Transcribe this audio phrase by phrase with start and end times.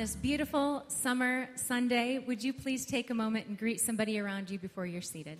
[0.00, 4.58] this beautiful summer Sunday, would you please take a moment and greet somebody around you
[4.58, 5.38] before you're seated?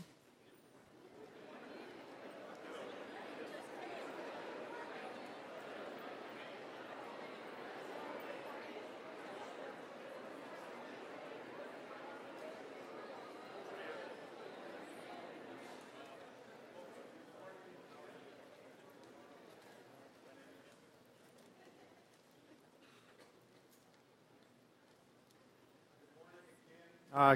[27.13, 27.35] Uh,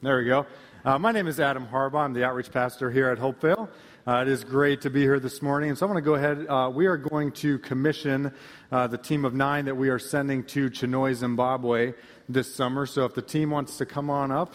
[0.00, 0.46] there we go.
[0.82, 2.04] Uh, my name is Adam Harbaugh.
[2.06, 3.68] I'm the outreach pastor here at Hopevale.
[4.06, 5.68] Uh, it is great to be here this morning.
[5.68, 6.46] And so I'm going to go ahead.
[6.48, 8.32] Uh, we are going to commission
[8.72, 11.92] uh, the team of nine that we are sending to Chinhoyi, Zimbabwe
[12.30, 12.86] this summer.
[12.86, 14.54] So if the team wants to come on up.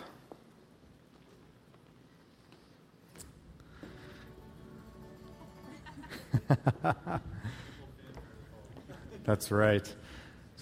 [9.26, 9.94] That's right.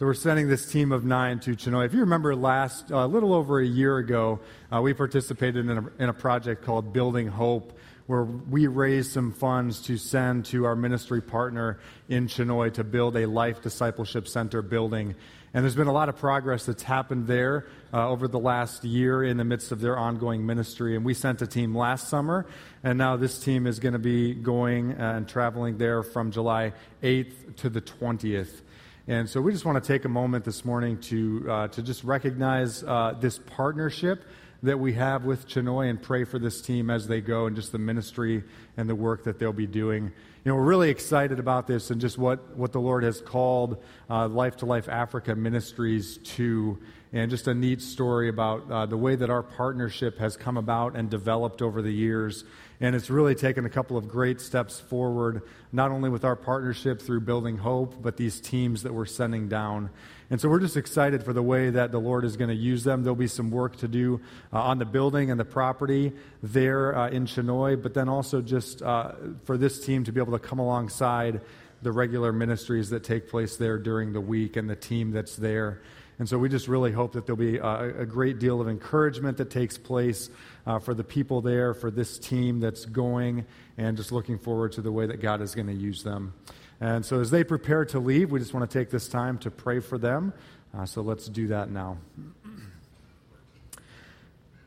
[0.04, 1.86] So we're sending this team of nine to Chinhoyi.
[1.86, 5.78] If you remember last, a uh, little over a year ago, uh, we participated in
[5.78, 10.66] a, in a project called Building Hope, where we raised some funds to send to
[10.66, 11.80] our ministry partner
[12.10, 15.16] in Chinhoyi to build a life discipleship center building.
[15.54, 19.24] And there's been a lot of progress that's happened there uh, over the last year
[19.24, 20.98] in the midst of their ongoing ministry.
[20.98, 22.46] And we sent a team last summer,
[22.84, 27.56] and now this team is going to be going and traveling there from July 8th
[27.56, 28.64] to the 20th.
[29.06, 32.06] And so we just want to take a moment this morning to, uh, to just
[32.06, 34.24] recognize uh, this partnership
[34.62, 37.74] that we have with Chinhoyi and pray for this team as they go and just
[37.74, 38.46] the ministry
[38.78, 40.06] and the work that they'll be doing.
[40.06, 40.12] You
[40.46, 44.30] know, we're really excited about this and just what, what the Lord has called uh,
[44.30, 46.80] Life to Life Africa Ministries to,
[47.12, 50.96] and just a neat story about uh, the way that our partnership has come about
[50.96, 52.46] and developed over the years.
[52.84, 57.02] And it's really taken a couple of great steps forward, not only with our partnership
[57.02, 59.90] through Building Hope, but these teams that we're sending down.
[60.30, 62.84] And so we're just excited for the way that the Lord is going to use
[62.84, 63.04] them.
[63.04, 64.20] There'll be some work to do
[64.52, 68.82] uh, on the building and the property there uh, in Chinhoyi, but then also just
[68.82, 69.14] uh,
[69.46, 71.40] for this team to be able to come alongside
[71.84, 75.82] the regular ministries that take place there during the week and the team that's there.
[76.20, 79.38] And so we just really hope that there'll be a, a great deal of encouragement
[79.38, 80.30] that takes place
[80.66, 83.46] uh, for the people there, for this team that's going,
[83.78, 86.34] and just looking forward to the way that God is going to use them.
[86.80, 89.52] And so as they prepare to leave, we just want to take this time to
[89.52, 90.34] pray for them.
[90.78, 91.98] Uh, so let's do that now.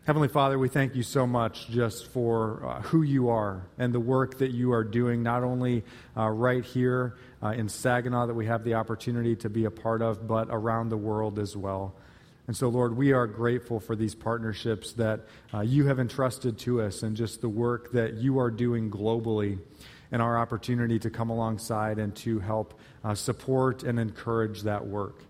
[0.06, 3.98] Heavenly Father, we thank you so much just for uh, who you are and the
[3.98, 5.82] work that you are doing, not only
[6.16, 10.02] uh, right here uh, in Saginaw that we have the opportunity to be a part
[10.02, 11.92] of, but around the world as well.
[12.46, 15.20] And so, Lord, we are grateful for these partnerships that
[15.52, 19.58] uh, you have entrusted to us and just the work that you are doing globally
[20.12, 25.22] and our opportunity to come alongside and to help uh, support and encourage that work.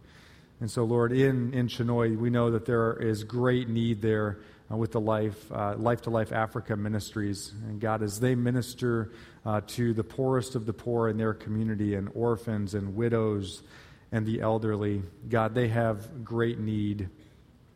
[0.61, 4.39] And so, Lord, in, in Chinhoyi, we know that there is great need there
[4.71, 7.53] uh, with the Life, uh, Life to Life Africa ministries.
[7.69, 9.13] And God, as they minister
[9.45, 13.63] uh, to the poorest of the poor in their community and orphans and widows
[14.13, 15.03] and the elderly.
[15.29, 17.09] God, they have great need.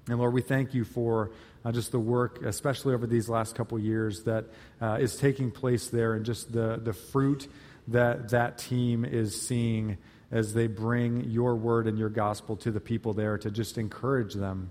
[0.08, 1.30] And Lord, we thank you for
[1.64, 4.46] uh, just the work, especially over these last couple years, that
[4.80, 7.48] uh, is taking place there and just the, the fruit
[7.88, 9.98] that that team is seeing
[10.30, 14.34] as they bring your word and your gospel to the people there to just encourage
[14.34, 14.70] them.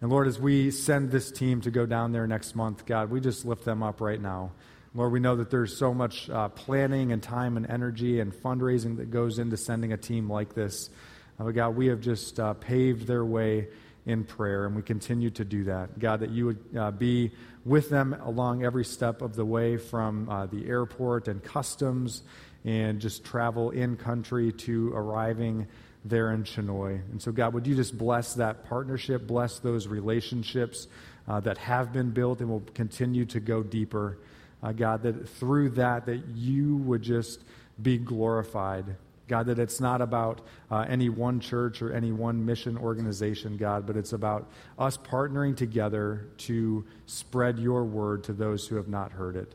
[0.00, 3.20] And Lord, as we send this team to go down there next month, God, we
[3.20, 4.52] just lift them up right now.
[4.96, 8.98] Lord, we know that there's so much uh, planning and time and energy and fundraising
[8.98, 10.88] that goes into sending a team like this.
[11.36, 13.66] Uh, God, we have just uh, paved their way
[14.06, 15.98] in prayer, and we continue to do that.
[15.98, 17.32] God, that you would uh, be
[17.64, 22.22] with them along every step of the way from uh, the airport and customs
[22.64, 25.66] and just travel in country to arriving
[26.04, 27.02] there in Chinhoyi.
[27.10, 30.86] And so, God, would you just bless that partnership, bless those relationships
[31.26, 34.18] that have been built and will continue to go deeper
[34.64, 37.44] uh, God, that through that, that you would just
[37.80, 38.96] be glorified.
[39.28, 40.40] God, that it's not about
[40.70, 45.56] uh, any one church or any one mission organization, God, but it's about us partnering
[45.56, 49.54] together to spread your word to those who have not heard it.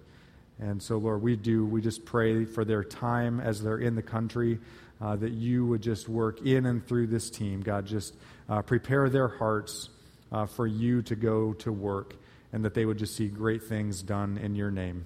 [0.59, 4.01] And so, Lord, we do, we just pray for their time as they're in the
[4.01, 4.59] country,
[5.01, 7.61] uh, that you would just work in and through this team.
[7.61, 8.15] God, just
[8.47, 9.89] uh, prepare their hearts
[10.31, 12.15] uh, for you to go to work
[12.51, 15.05] and that they would just see great things done in your name.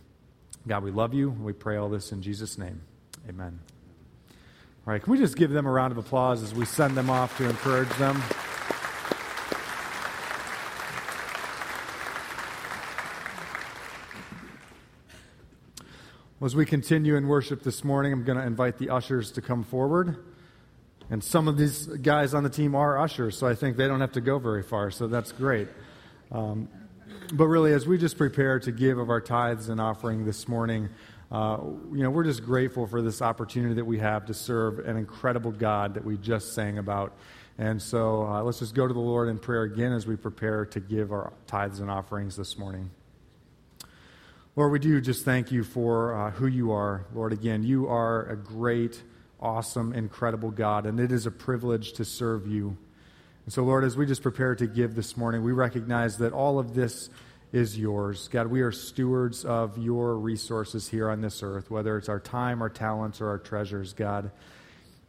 [0.67, 1.29] God, we love you.
[1.29, 2.81] We pray all this in Jesus' name.
[3.27, 3.59] Amen.
[4.85, 7.09] All right, can we just give them a round of applause as we send them
[7.09, 8.21] off to encourage them?
[16.43, 19.63] As we continue in worship this morning, I'm going to invite the ushers to come
[19.63, 20.17] forward.
[21.09, 24.01] And some of these guys on the team are ushers, so I think they don't
[24.01, 25.69] have to go very far, so that's great.
[26.33, 26.67] Um,
[27.33, 30.89] but really, as we just prepare to give of our tithes and offering this morning,
[31.31, 31.57] uh,
[31.91, 35.51] you know, we're just grateful for this opportunity that we have to serve an incredible
[35.51, 37.13] God that we just sang about.
[37.57, 40.65] And so uh, let's just go to the Lord in prayer again as we prepare
[40.67, 42.91] to give our tithes and offerings this morning.
[44.55, 47.05] Lord, we do just thank you for uh, who you are.
[47.15, 49.01] Lord, again, you are a great,
[49.39, 52.77] awesome, incredible God, and it is a privilege to serve you.
[53.45, 56.59] And so, Lord, as we just prepare to give this morning, we recognize that all
[56.59, 57.09] of this
[57.51, 58.29] is yours.
[58.29, 62.61] God, we are stewards of your resources here on this earth, whether it's our time,
[62.61, 64.31] our talents, or our treasures, God.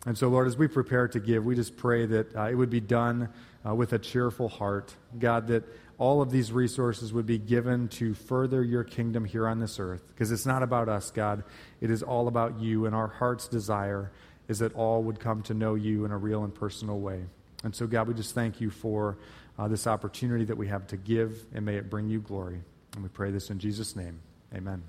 [0.05, 2.71] And so, Lord, as we prepare to give, we just pray that uh, it would
[2.71, 3.31] be done
[3.67, 4.95] uh, with a cheerful heart.
[5.19, 5.64] God, that
[5.97, 10.09] all of these resources would be given to further your kingdom here on this earth.
[10.09, 11.45] Because it's not about us, God.
[11.81, 14.11] It is all about you, and our heart's desire
[14.49, 17.25] is that all would come to know you in a real and personal way.
[17.64, 19.16] And so, God, we just thank you for
[19.59, 22.61] uh, this opportunity that we have to give, and may it bring you glory.
[22.94, 24.21] And we pray this in Jesus' name.
[24.54, 24.83] Amen.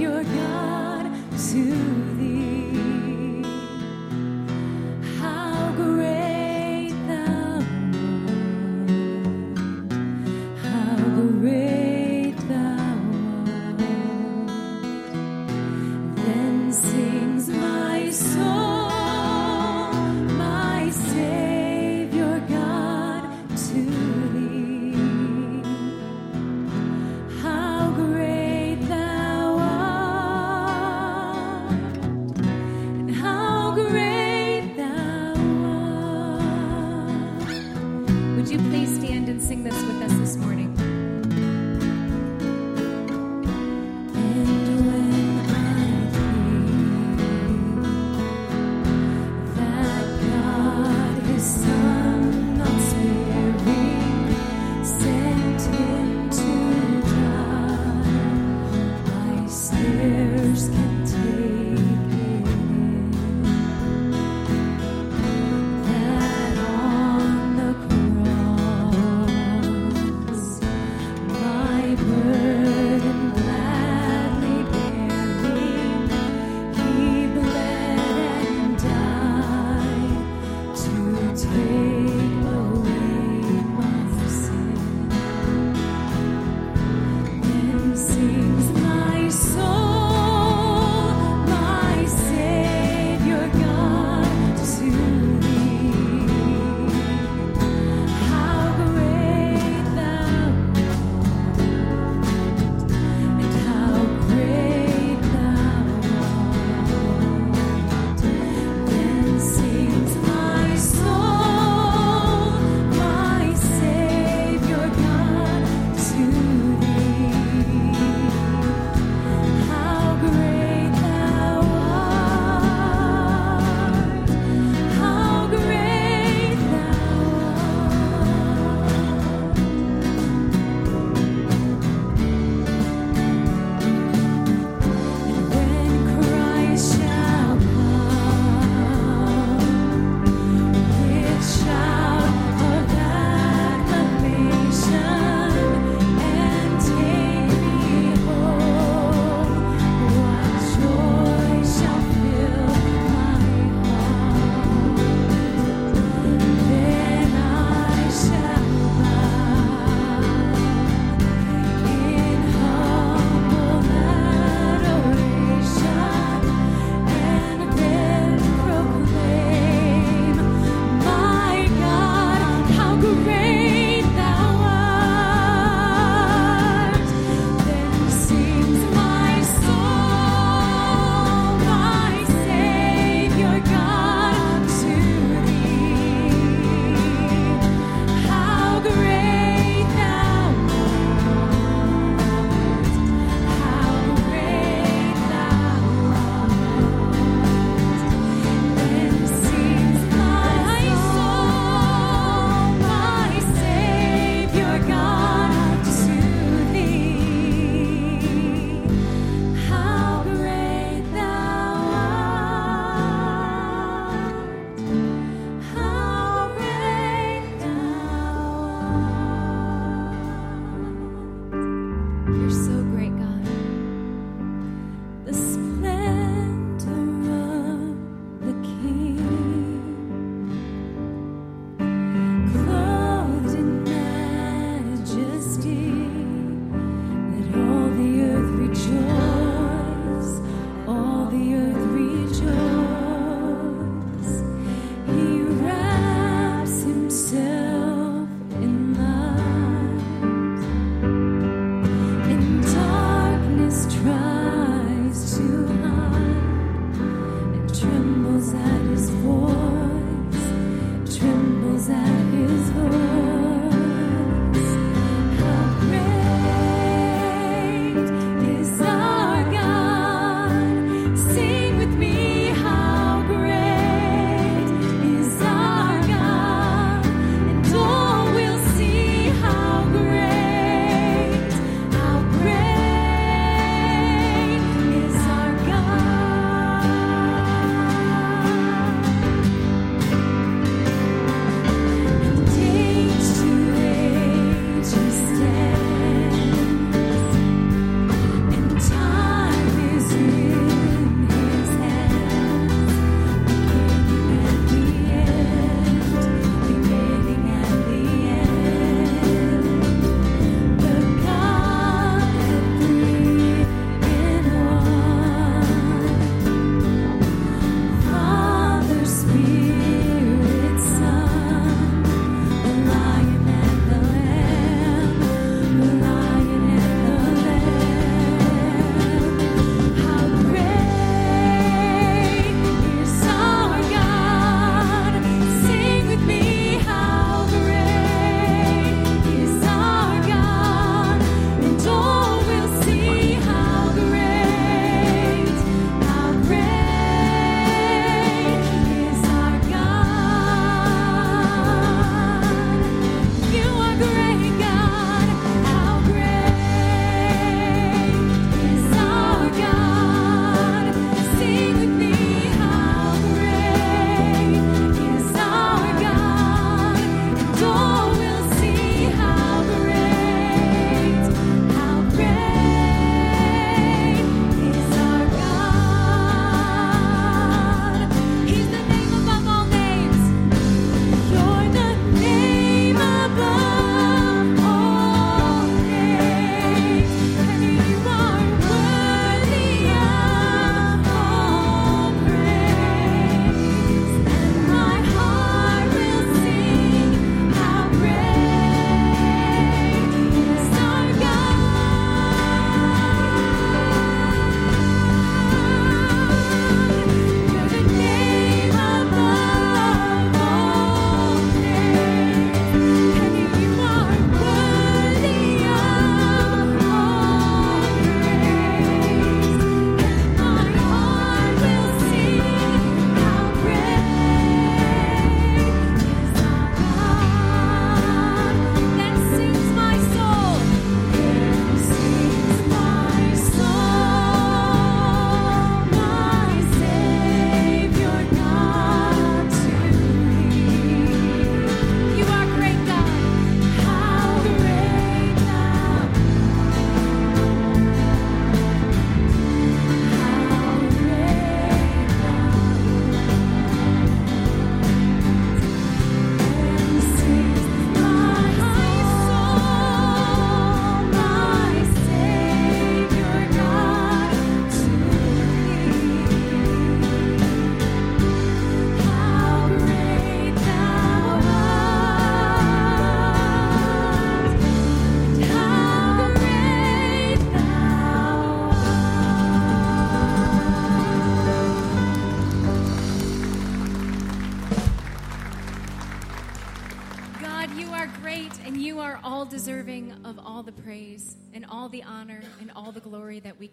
[0.00, 2.19] your God to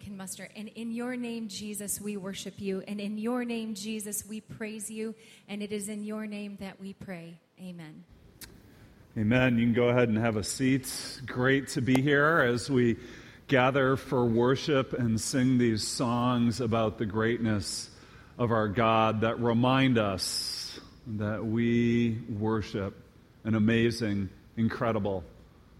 [0.08, 0.48] can muster.
[0.56, 2.82] And in your name, Jesus, we worship you.
[2.88, 5.14] And in your name, Jesus, we praise you.
[5.48, 7.34] And it is in your name that we pray.
[7.60, 8.04] Amen.
[9.18, 9.58] Amen.
[9.58, 11.20] You can go ahead and have a seat.
[11.26, 12.96] Great to be here as we
[13.48, 17.90] gather for worship and sing these songs about the greatness
[18.38, 20.80] of our God that remind us
[21.18, 22.96] that we worship
[23.44, 25.22] an amazing, incredible,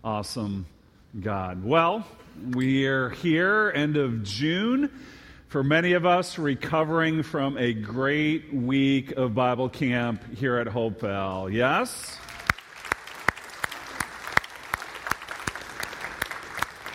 [0.05, 0.67] awesome
[1.19, 1.65] God.
[1.65, 2.07] Well,
[2.55, 4.91] we are here, end of June.
[5.49, 11.53] For many of us, recovering from a great week of Bible camp here at Hopevale.
[11.53, 12.19] Yes?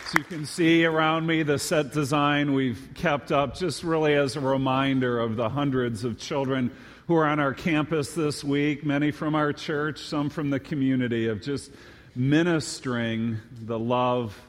[0.08, 4.36] So you can see around me the set design we've kept up just really as
[4.36, 6.72] a reminder of the hundreds of children
[7.08, 11.28] who are on our campus this week, many from our church, some from the community,
[11.28, 11.72] of just
[12.16, 14.40] ministering the love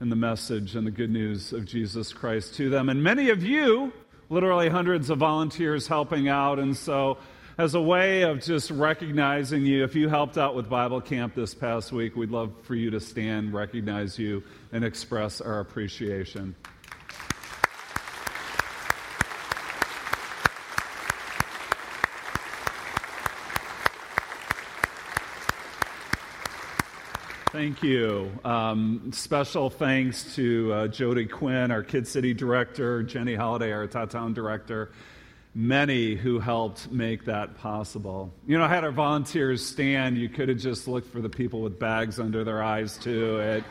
[0.00, 2.88] and the message and the good news of Jesus Christ to them.
[2.88, 3.92] And many of you,
[4.28, 6.58] literally hundreds of volunteers helping out.
[6.58, 7.18] And so
[7.60, 9.84] as a way of just recognizing you.
[9.84, 13.00] If you helped out with Bible camp this past week, we'd love for you to
[13.00, 16.54] stand, recognize you, and express our appreciation.
[27.60, 28.32] Thank you.
[28.42, 34.32] Um, special thanks to uh, Jody Quinn, our Kid City director, Jenny Holiday, our Town
[34.32, 34.92] director,
[35.54, 38.32] many who helped make that possible.
[38.46, 40.16] You know, I had our volunteers stand.
[40.16, 43.40] You could have just looked for the people with bags under their eyes, too.
[43.40, 43.64] It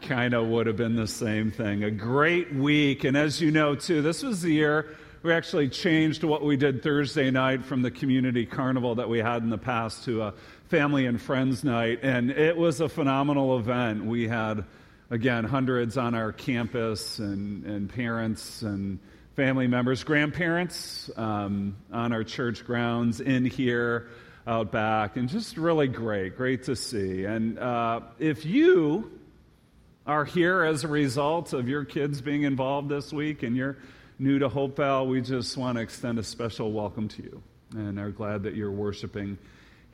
[0.00, 1.82] kind of would have been the same thing.
[1.82, 3.02] A great week.
[3.02, 6.82] And as you know, too, this was the year we actually changed what we did
[6.82, 10.34] Thursday night from the community carnival that we had in the past to a
[10.68, 12.00] family and friends night.
[12.02, 14.04] And it was a phenomenal event.
[14.04, 14.64] We had,
[15.10, 18.98] again, hundreds on our campus and, and parents and
[19.34, 24.08] family members, grandparents um, on our church grounds, in here,
[24.46, 26.36] out back, and just really great.
[26.36, 27.24] Great to see.
[27.24, 29.12] And uh, if you
[30.06, 33.76] are here as a result of your kids being involved this week and you're
[34.18, 37.42] new to Hopevale, we just want to extend a special welcome to you
[37.76, 39.38] and are glad that you're worshiping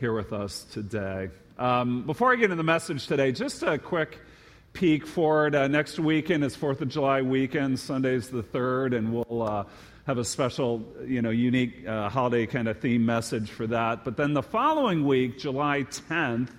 [0.04, 1.30] here with us today.
[1.56, 4.20] Um, before I get into the message today, just a quick
[4.74, 5.54] peek forward.
[5.54, 7.80] Uh, next weekend is Fourth of July weekend.
[7.80, 9.64] Sunday's the third, and we'll uh,
[10.06, 14.04] have a special, you know, unique uh, holiday kind of theme message for that.
[14.04, 16.50] But then the following week, July 10th,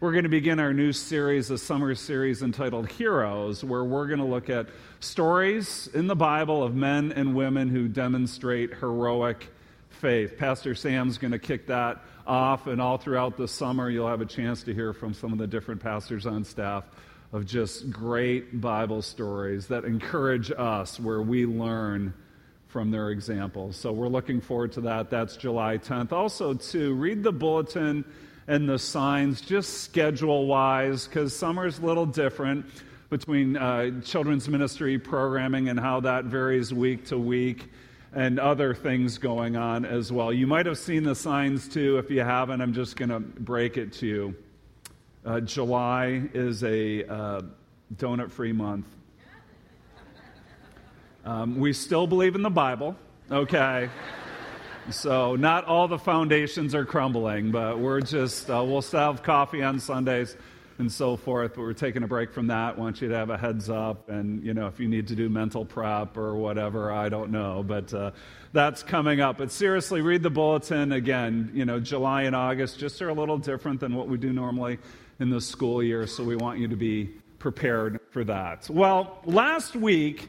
[0.00, 4.18] we're going to begin our new series, a summer series entitled Heroes, where we're going
[4.18, 9.46] to look at stories in the Bible of men and women who demonstrate heroic
[9.88, 10.36] faith.
[10.36, 14.26] Pastor Sam's going to kick that off, and all throughout the summer, you'll have a
[14.26, 16.84] chance to hear from some of the different pastors on staff
[17.32, 22.14] of just great Bible stories that encourage us where we learn
[22.68, 23.76] from their examples.
[23.76, 25.10] So we're looking forward to that.
[25.10, 26.12] That's July 10th.
[26.12, 28.04] Also, to read the bulletin
[28.46, 32.66] and the signs just schedule wise, because summer's a little different
[33.10, 37.70] between uh, children's ministry programming and how that varies week to week
[38.12, 40.32] and other things going on as well.
[40.32, 41.98] You might have seen the signs too.
[41.98, 44.34] If you haven't, I'm just going to break it to you.
[45.24, 47.42] Uh, July is a uh,
[47.96, 48.86] donut free month.
[51.24, 52.96] Um, we still believe in the Bible,
[53.30, 53.90] okay?
[54.90, 59.62] so, not all the foundations are crumbling, but we're just, uh, we'll still have coffee
[59.62, 60.34] on Sundays
[60.78, 62.78] and so forth, but we're taking a break from that.
[62.78, 65.28] Want you to have a heads up, and, you know, if you need to do
[65.28, 68.12] mental prep or whatever, I don't know, but uh,
[68.52, 69.38] that's coming up.
[69.38, 71.50] But seriously, read the bulletin again.
[71.52, 74.78] You know, July and August just are a little different than what we do normally
[75.18, 77.06] in the school year, so we want you to be
[77.40, 78.70] prepared for that.
[78.70, 80.28] Well, last week,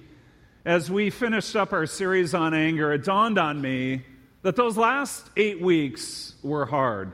[0.66, 4.04] as we finished up our series on anger, it dawned on me
[4.42, 7.14] that those last eight weeks were hard,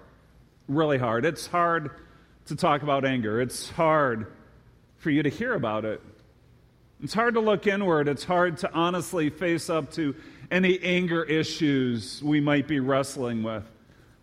[0.69, 1.26] really hard.
[1.26, 1.91] It's hard
[2.45, 4.27] to talk about anger, it's hard
[4.97, 6.01] for you to hear about it.
[7.03, 8.08] It's hard to look inward.
[8.08, 10.15] It's hard to honestly face up to
[10.51, 13.63] any anger issues we might be wrestling with.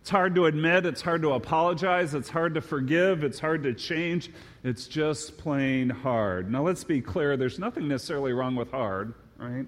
[0.01, 3.73] It's hard to admit, it's hard to apologize, it's hard to forgive, it's hard to
[3.73, 4.31] change.
[4.65, 6.51] It's just plain hard.
[6.51, 9.65] Now, let's be clear there's nothing necessarily wrong with hard, right?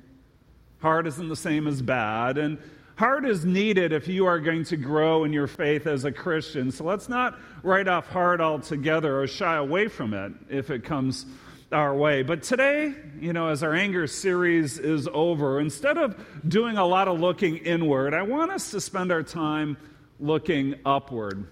[0.80, 2.58] Hard isn't the same as bad, and
[2.96, 6.72] hard is needed if you are going to grow in your faith as a Christian.
[6.72, 11.26] So let's not write off hard altogether or shy away from it if it comes
[11.72, 12.24] our way.
[12.24, 16.16] But today, you know, as our anger series is over, instead of
[16.48, 19.78] doing a lot of looking inward, I want us to spend our time
[20.20, 21.48] looking upward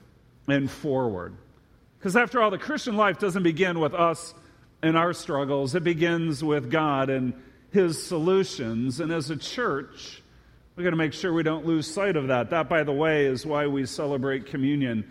[0.47, 1.35] and forward.
[1.99, 4.33] Because after all, the Christian life doesn't begin with us
[4.81, 7.33] and our struggles, it begins with God and
[7.71, 8.99] His solutions.
[8.99, 10.21] And as a church,
[10.75, 12.49] we've got to make sure we don't lose sight of that.
[12.49, 15.05] That, by the way, is why we celebrate communion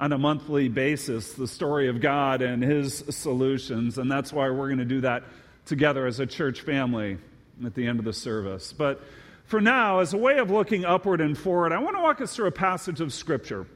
[0.00, 3.98] on a monthly basis the story of God and His solutions.
[3.98, 5.24] And that's why we're going to do that
[5.66, 7.18] together as a church family
[7.64, 8.72] at the end of the service.
[8.72, 9.02] But
[9.44, 12.34] for now, as a way of looking upward and forward, I want to walk us
[12.34, 13.66] through a passage of Scripture.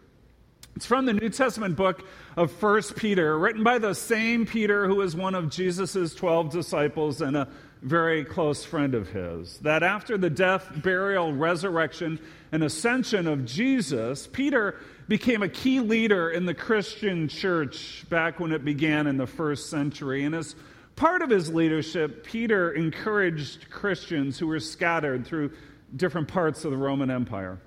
[0.75, 4.97] It's from the New Testament book of 1 Peter, written by the same Peter who
[4.97, 7.49] was one of Jesus' 12 disciples and a
[7.87, 9.59] very close friend of his.
[9.59, 12.19] That after the death, burial, resurrection,
[12.51, 18.51] and ascension of Jesus, Peter became a key leader in the Christian church back when
[18.51, 20.25] it began in the first century.
[20.25, 20.57] And as
[20.97, 25.53] part of his leadership, Peter encouraged Christians who were scattered through
[25.95, 27.61] different parts of the Roman Empire.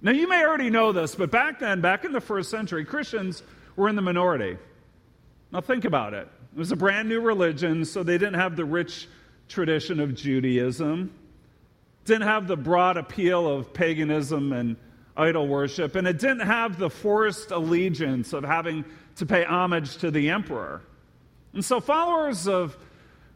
[0.00, 3.42] Now, you may already know this, but back then, back in the first century, Christians
[3.76, 4.56] were in the minority.
[5.52, 6.26] Now, think about it.
[6.54, 9.08] It was a brand new religion, so they didn't have the rich
[9.52, 11.12] tradition of Judaism,
[12.04, 14.76] didn't have the broad appeal of paganism and
[15.16, 18.84] idol worship, and it didn't have the forced allegiance of having
[19.16, 20.82] to pay homage to the emperor.
[21.52, 22.76] And so, followers of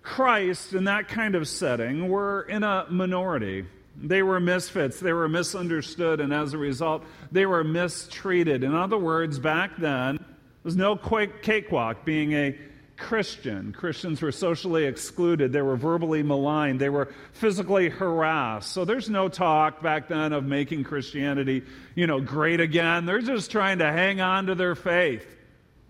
[0.02, 3.66] Christ in that kind of setting were in a minority.
[3.98, 8.62] They were misfits, they were misunderstood, and as a result, they were mistreated.
[8.64, 10.26] In other words, back then, there
[10.64, 12.58] was no cakewalk being a
[12.96, 13.72] Christian.
[13.72, 15.52] Christians were socially excluded.
[15.52, 16.80] They were verbally maligned.
[16.80, 18.72] They were physically harassed.
[18.72, 21.62] So there's no talk back then of making Christianity,
[21.94, 23.04] you know, great again.
[23.04, 25.26] They're just trying to hang on to their faith,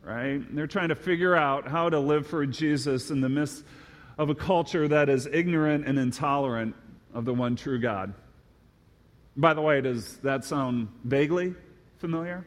[0.02, 0.42] right?
[0.54, 3.64] They're trying to figure out how to live for Jesus in the midst
[4.18, 6.74] of a culture that is ignorant and intolerant
[7.14, 8.14] of the one true God.
[9.36, 11.54] By the way, does that sound vaguely
[11.98, 12.44] familiar?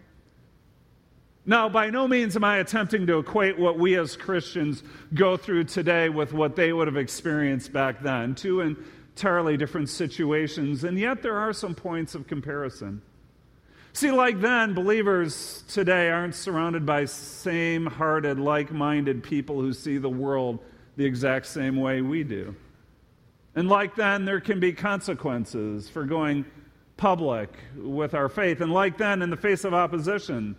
[1.50, 4.84] Now, by no means am I attempting to equate what we as Christians
[5.16, 8.36] go through today with what they would have experienced back then.
[8.36, 13.02] Two entirely different situations, and yet there are some points of comparison.
[13.94, 19.98] See, like then, believers today aren't surrounded by same hearted, like minded people who see
[19.98, 20.60] the world
[20.98, 22.56] the exact same way we do.
[23.56, 26.46] And like then, there can be consequences for going
[26.96, 28.62] public with our faith.
[28.62, 30.56] And like then, in the face of opposition,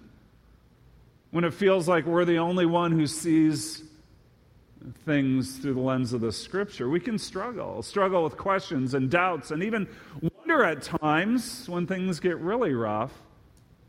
[1.31, 3.85] when it feels like we're the only one who sees
[5.05, 9.51] things through the lens of the scripture, we can struggle, struggle with questions and doubts,
[9.51, 9.87] and even
[10.21, 13.13] wonder at times when things get really rough.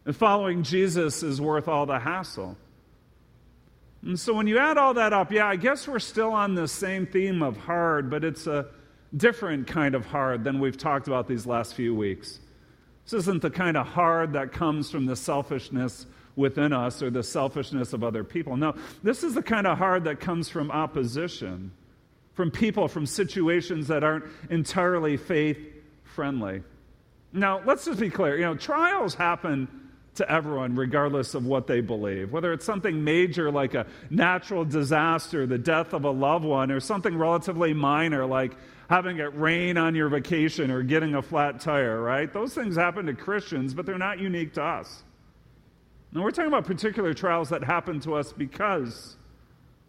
[0.05, 2.57] And following Jesus is worth all the hassle.
[4.03, 6.67] And so when you add all that up, yeah, I guess we're still on the
[6.67, 8.67] same theme of hard, but it's a
[9.15, 12.39] different kind of hard than we've talked about these last few weeks.
[13.03, 17.23] This isn't the kind of hard that comes from the selfishness within us or the
[17.23, 18.57] selfishness of other people.
[18.57, 21.71] No, this is the kind of hard that comes from opposition,
[22.33, 25.57] from people, from situations that aren't entirely faith
[26.03, 26.63] friendly.
[27.33, 28.35] Now, let's just be clear.
[28.35, 29.67] You know, trials happen
[30.15, 32.31] to everyone, regardless of what they believe.
[32.31, 36.81] Whether it's something major like a natural disaster, the death of a loved one, or
[36.81, 38.51] something relatively minor like
[38.89, 42.33] having it rain on your vacation or getting a flat tire, right?
[42.33, 45.03] Those things happen to Christians, but they're not unique to us.
[46.13, 49.15] Now, we're talking about particular trials that happen to us because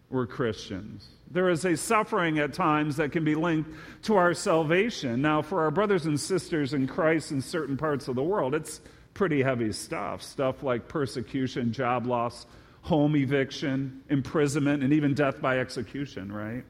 [0.09, 1.07] we're Christians.
[1.29, 3.69] There is a suffering at times that can be linked
[4.03, 5.21] to our salvation.
[5.21, 8.79] Now, for our brothers and sisters in Christ in certain parts of the world, it's
[9.13, 10.21] pretty heavy stuff.
[10.21, 12.45] Stuff like persecution, job loss,
[12.83, 16.63] home eviction, imprisonment, and even death by execution, right?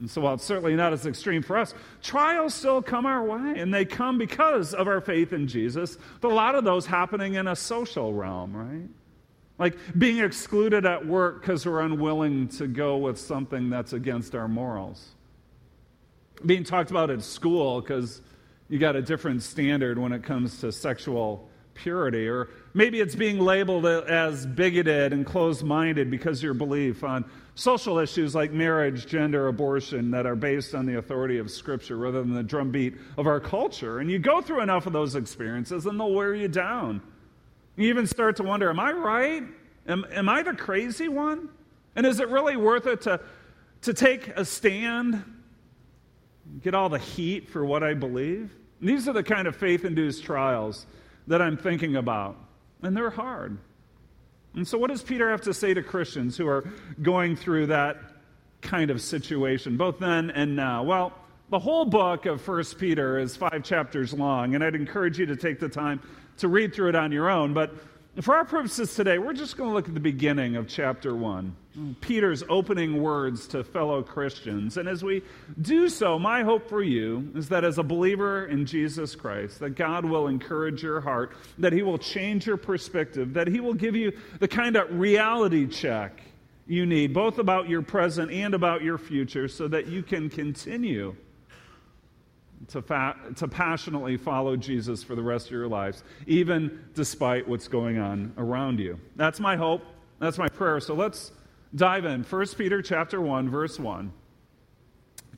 [0.00, 3.58] And so, while it's certainly not as extreme for us, trials still come our way,
[3.58, 5.98] and they come because of our faith in Jesus.
[6.20, 8.88] But a lot of those happening in a social realm, right?
[9.58, 14.46] Like being excluded at work because we're unwilling to go with something that's against our
[14.46, 15.14] morals.
[16.46, 18.20] Being talked about at school because
[18.68, 22.28] you got a different standard when it comes to sexual purity.
[22.28, 27.24] Or maybe it's being labeled as bigoted and closed minded because your belief on
[27.58, 32.22] social issues like marriage, gender, abortion that are based on the authority of Scripture rather
[32.22, 33.98] than the drumbeat of our culture.
[33.98, 37.02] And you go through enough of those experiences and they'll wear you down.
[37.74, 39.42] You even start to wonder Am I right?
[39.88, 41.48] Am, am I the crazy one?
[41.96, 43.20] And is it really worth it to,
[43.82, 45.24] to take a stand,
[46.62, 48.54] get all the heat for what I believe?
[48.78, 50.86] And these are the kind of faith induced trials
[51.26, 52.36] that I'm thinking about,
[52.82, 53.58] and they're hard.
[54.58, 56.68] And so, what does Peter have to say to Christians who are
[57.00, 57.98] going through that
[58.60, 60.82] kind of situation, both then and now?
[60.82, 61.12] Well,
[61.48, 65.36] the whole book of 1 Peter is five chapters long, and I'd encourage you to
[65.36, 66.00] take the time
[66.38, 67.54] to read through it on your own.
[67.54, 67.72] But
[68.22, 71.54] For our purposes today, we're just going to look at the beginning of chapter 1,
[72.00, 74.76] Peter's opening words to fellow Christians.
[74.76, 75.22] And as we
[75.62, 79.76] do so, my hope for you is that as a believer in Jesus Christ, that
[79.76, 83.94] God will encourage your heart, that He will change your perspective, that He will give
[83.94, 86.20] you the kind of reality check
[86.66, 91.14] you need, both about your present and about your future, so that you can continue
[92.68, 97.68] to, fa- to passionately follow Jesus for the rest of your lives, even despite what's
[97.68, 98.98] going on around you.
[99.16, 99.82] That's my hope.
[100.18, 100.80] That's my prayer.
[100.80, 101.32] So let's
[101.74, 102.22] dive in.
[102.22, 104.12] 1 Peter chapter 1, verse 1.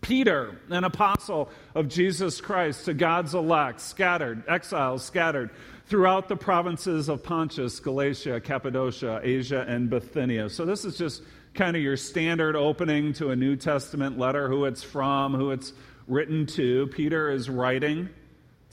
[0.01, 5.51] Peter, an apostle of Jesus Christ to God's elect, scattered, exiles scattered
[5.87, 10.49] throughout the provinces of Pontus, Galatia, Cappadocia, Asia, and Bithynia.
[10.49, 11.23] So this is just
[11.55, 15.73] kind of your standard opening to a New Testament letter, who it's from, who it's
[16.11, 16.89] written to.
[16.89, 18.11] Peter is writing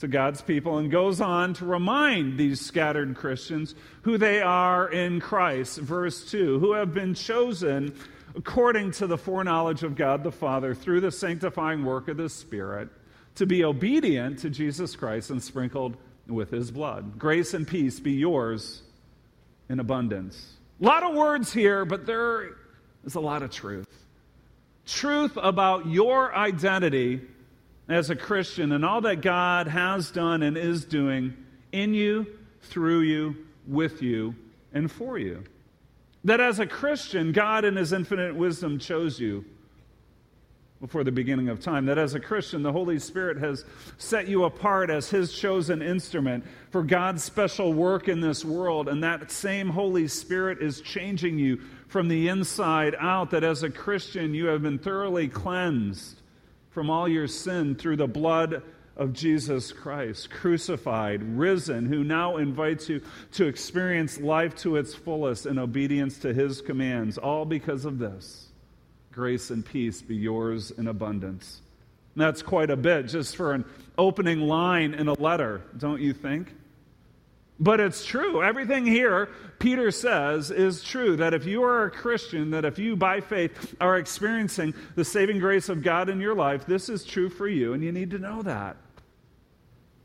[0.00, 5.20] to God's people and goes on to remind these scattered Christians who they are in
[5.20, 5.78] Christ.
[5.78, 7.94] Verse 2 who have been chosen
[8.36, 12.88] according to the foreknowledge of God the Father through the sanctifying work of the Spirit
[13.36, 15.96] to be obedient to Jesus Christ and sprinkled
[16.26, 17.18] with his blood.
[17.18, 18.82] Grace and peace be yours
[19.68, 20.54] in abundance.
[20.80, 22.56] A lot of words here, but there
[23.04, 23.86] is a lot of truth
[24.88, 27.20] truth about your identity
[27.88, 31.34] as a Christian and all that God has done and is doing
[31.72, 32.26] in you,
[32.62, 34.34] through you, with you,
[34.72, 35.44] and for you.
[36.24, 39.44] That as a Christian, God in His infinite wisdom chose you
[40.80, 41.86] before the beginning of time.
[41.86, 43.64] That as a Christian, the Holy Spirit has
[43.98, 48.88] set you apart as His chosen instrument for God's special work in this world.
[48.88, 53.30] And that same Holy Spirit is changing you from the inside out.
[53.30, 56.20] That as a Christian, you have been thoroughly cleansed
[56.70, 58.62] from all your sin through the blood
[58.96, 63.00] of Jesus Christ, crucified, risen, who now invites you
[63.32, 68.48] to experience life to its fullest in obedience to His commands, all because of this
[69.12, 71.60] grace and peace be yours in abundance.
[72.14, 73.64] And that's quite a bit just for an
[73.96, 76.54] opening line in a letter, don't you think?
[77.60, 78.42] But it's true.
[78.42, 81.16] Everything here, Peter says, is true.
[81.16, 85.40] That if you are a Christian, that if you by faith are experiencing the saving
[85.40, 88.18] grace of God in your life, this is true for you, and you need to
[88.18, 88.76] know that.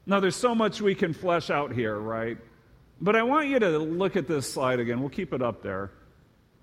[0.05, 2.37] Now, there's so much we can flesh out here, right?
[2.99, 4.99] But I want you to look at this slide again.
[4.99, 5.91] We'll keep it up there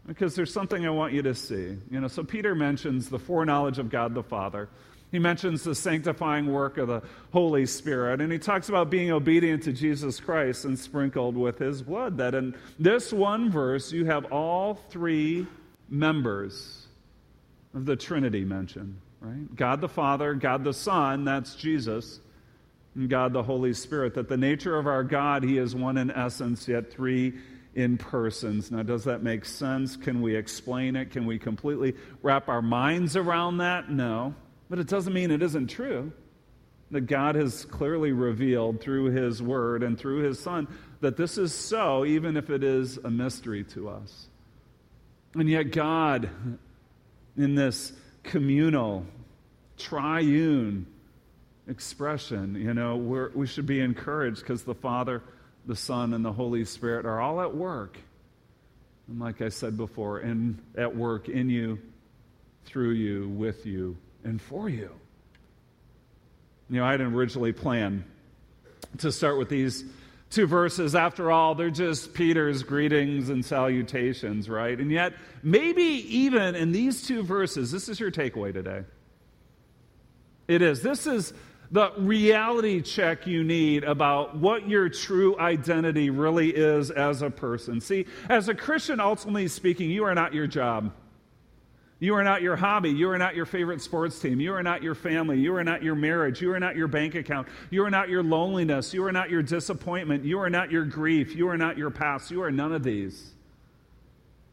[0.07, 1.77] because there's something I want you to see.
[1.91, 4.69] You know, so Peter mentions the foreknowledge of God the Father.
[5.11, 9.65] He mentions the sanctifying work of the Holy Spirit, and he talks about being obedient
[9.65, 12.19] to Jesus Christ and sprinkled with his blood.
[12.19, 15.47] That in this one verse, you have all three
[15.89, 16.87] members
[17.75, 19.57] of the Trinity mentioned, right?
[19.57, 22.21] God the Father, God the Son, that's Jesus,
[22.95, 24.15] and God the Holy Spirit.
[24.15, 27.35] That the nature of our God, he is one in essence, yet three
[27.75, 28.71] in persons.
[28.71, 29.97] Now, does that make sense?
[29.97, 31.11] Can we explain it?
[31.11, 33.91] Can we completely wrap our minds around that?
[33.91, 34.35] No.
[34.71, 36.13] But it doesn't mean it isn't true.
[36.93, 40.67] That God has clearly revealed through His Word and through His Son
[41.01, 44.27] that this is so, even if it is a mystery to us.
[45.35, 46.31] And yet, God,
[47.37, 49.05] in this communal,
[49.77, 50.87] triune
[51.69, 55.23] expression, you know, we should be encouraged because the Father
[55.67, 57.99] the Son, and the Holy Spirit are all at work.
[59.09, 61.79] And like I said before, in, at work in you,
[62.65, 64.91] through you, with you, and for you.
[66.69, 68.05] You know, I didn't originally plan
[68.99, 69.85] to start with these
[70.31, 70.95] two verses.
[70.95, 74.79] After all, they're just Peter's greetings and salutations, right?
[74.79, 78.85] And yet, maybe even in these two verses, this is your takeaway today.
[80.47, 80.83] It is.
[80.83, 81.33] This is
[81.73, 87.81] the reality check you need about what your true identity really is as a person.
[87.81, 90.93] See, as a Christian, ultimately speaking, you are not your job.
[92.01, 92.91] You are not your hobby.
[92.91, 94.41] You are not your favorite sports team.
[94.41, 95.39] You are not your family.
[95.39, 96.41] You are not your marriage.
[96.41, 97.47] You are not your bank account.
[97.69, 98.95] You are not your loneliness.
[98.95, 100.25] You are not your disappointment.
[100.25, 101.37] You are not your grief.
[101.37, 102.31] You are not your past.
[102.31, 103.31] You are none of these.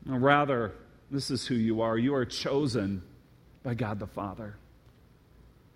[0.06, 0.74] Rather,
[1.10, 1.98] this is who you are.
[1.98, 3.02] You are chosen
[3.64, 4.58] by God the Father.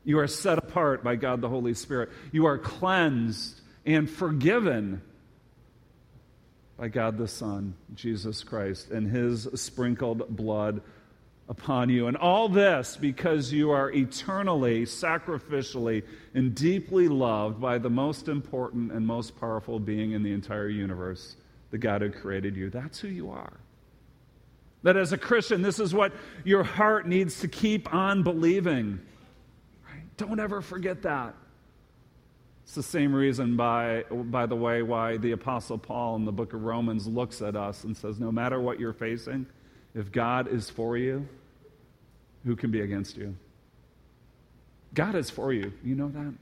[0.04, 2.10] You are set apart by God the Holy Spirit.
[2.34, 5.02] You are cleansed and forgiven
[6.78, 10.82] by God the Son, Jesus Christ, and his sprinkled blood
[11.52, 12.08] upon you.
[12.08, 18.92] And all this because you are eternally, sacrificially, and deeply loved by the most important
[18.94, 21.36] and most powerful being in the entire universe,
[21.70, 22.70] the God who created you.
[22.70, 23.52] That's who you are.
[24.84, 26.14] That as a Christian, this is what
[26.45, 28.99] your heart needs to keep on believing.
[30.16, 31.36] Don't ever forget that.
[32.64, 36.54] It's the same reason, by, by the way, why the Apostle Paul in the book
[36.54, 39.45] of Romans looks at us and says, No matter what you're facing,
[39.93, 41.28] if God is for you,
[42.46, 43.36] who can be against you?
[44.94, 45.72] God is for you.
[45.84, 46.34] You know that?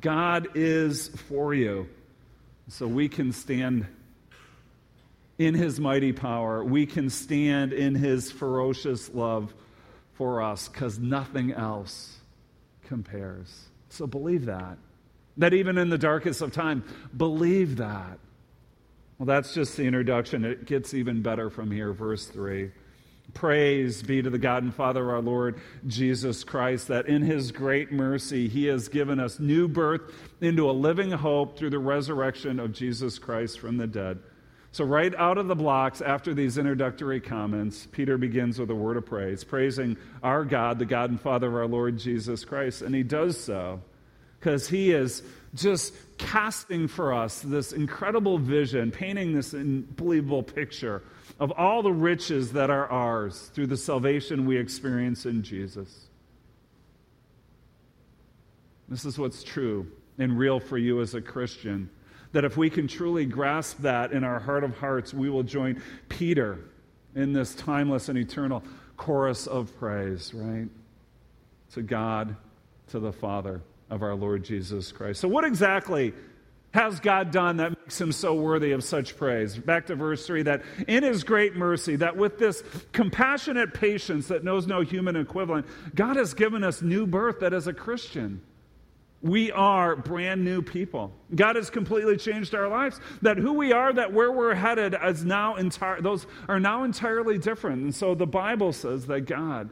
[0.00, 1.88] God is for you.
[2.68, 3.86] So we can stand
[5.38, 6.64] in his mighty power.
[6.64, 9.52] We can stand in his ferocious love
[10.14, 12.16] for us because nothing else
[12.86, 13.68] compares.
[13.88, 14.78] So believe that.
[15.38, 16.84] That even in the darkest of time,
[17.16, 18.18] believe that.
[19.18, 20.44] Well, that's just the introduction.
[20.44, 22.70] It gets even better from here, verse 3.
[23.34, 27.50] Praise be to the God and Father of our Lord Jesus Christ, that in his
[27.50, 30.02] great mercy he has given us new birth
[30.40, 34.18] into a living hope through the resurrection of Jesus Christ from the dead.
[34.72, 38.96] So, right out of the blocks, after these introductory comments, Peter begins with a word
[38.96, 42.80] of praise, praising our God, the God and Father of our Lord Jesus Christ.
[42.80, 43.82] And he does so
[44.40, 45.22] because he is
[45.54, 51.02] just casting for us this incredible vision, painting this unbelievable picture
[51.42, 56.06] of all the riches that are ours through the salvation we experience in Jesus.
[58.88, 61.90] This is what's true and real for you as a Christian.
[62.30, 65.82] That if we can truly grasp that in our heart of hearts, we will join
[66.08, 66.60] Peter
[67.16, 68.62] in this timeless and eternal
[68.96, 70.68] chorus of praise, right?
[71.72, 72.36] To God,
[72.90, 75.20] to the Father of our Lord Jesus Christ.
[75.20, 76.14] So, what exactly
[76.72, 79.56] has God done that makes him so worthy of such praise?
[79.56, 82.62] Back to verse 3 that in his great mercy, that with this
[82.92, 87.66] compassionate patience that knows no human equivalent, God has given us new birth that as
[87.66, 88.40] a Christian,
[89.20, 91.12] we are brand new people.
[91.34, 93.00] God has completely changed our lives.
[93.20, 97.38] That who we are, that where we're headed is now entire those are now entirely
[97.38, 97.82] different.
[97.82, 99.70] And so the Bible says that God,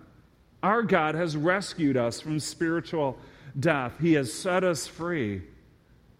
[0.62, 3.18] our God, has rescued us from spiritual
[3.58, 3.94] death.
[4.00, 5.42] He has set us free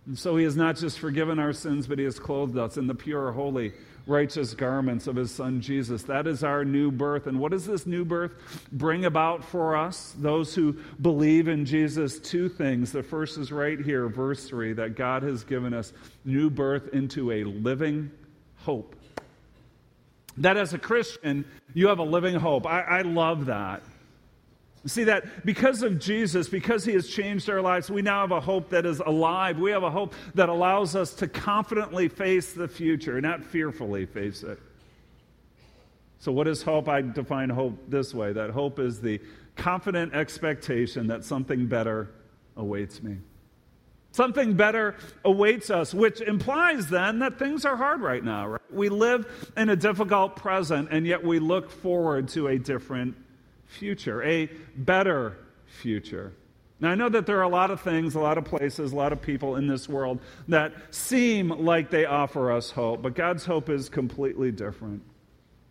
[0.07, 2.87] and so he has not just forgiven our sins, but he has clothed us in
[2.87, 3.73] the pure, holy,
[4.07, 6.03] righteous garments of his son Jesus.
[6.05, 7.27] That is our new birth.
[7.27, 8.33] And what does this new birth
[8.73, 12.19] bring about for us, those who believe in Jesus?
[12.19, 12.93] Two things.
[12.93, 15.93] The first is right here, verse 3, that God has given us
[16.25, 18.11] new birth into a living
[18.57, 18.97] hope.
[20.39, 21.45] That as a Christian,
[21.75, 22.67] you have a living hope.
[22.67, 23.83] I, I love that.
[24.87, 28.41] See that because of Jesus, because he has changed our lives, we now have a
[28.41, 29.59] hope that is alive.
[29.59, 34.43] We have a hope that allows us to confidently face the future, not fearfully face
[34.43, 34.59] it.
[36.19, 36.89] So, what is hope?
[36.89, 39.21] I define hope this way that hope is the
[39.57, 42.11] confident expectation that something better
[42.57, 43.19] awaits me.
[44.13, 48.49] Something better awaits us, which implies then that things are hard right now.
[48.49, 48.61] Right?
[48.73, 53.15] We live in a difficult present, and yet we look forward to a different
[53.71, 54.47] future, a
[54.77, 56.33] better future.
[56.81, 58.97] Now, I know that there are a lot of things, a lot of places, a
[58.97, 63.45] lot of people in this world that seem like they offer us hope, but God's
[63.45, 65.03] hope is completely different.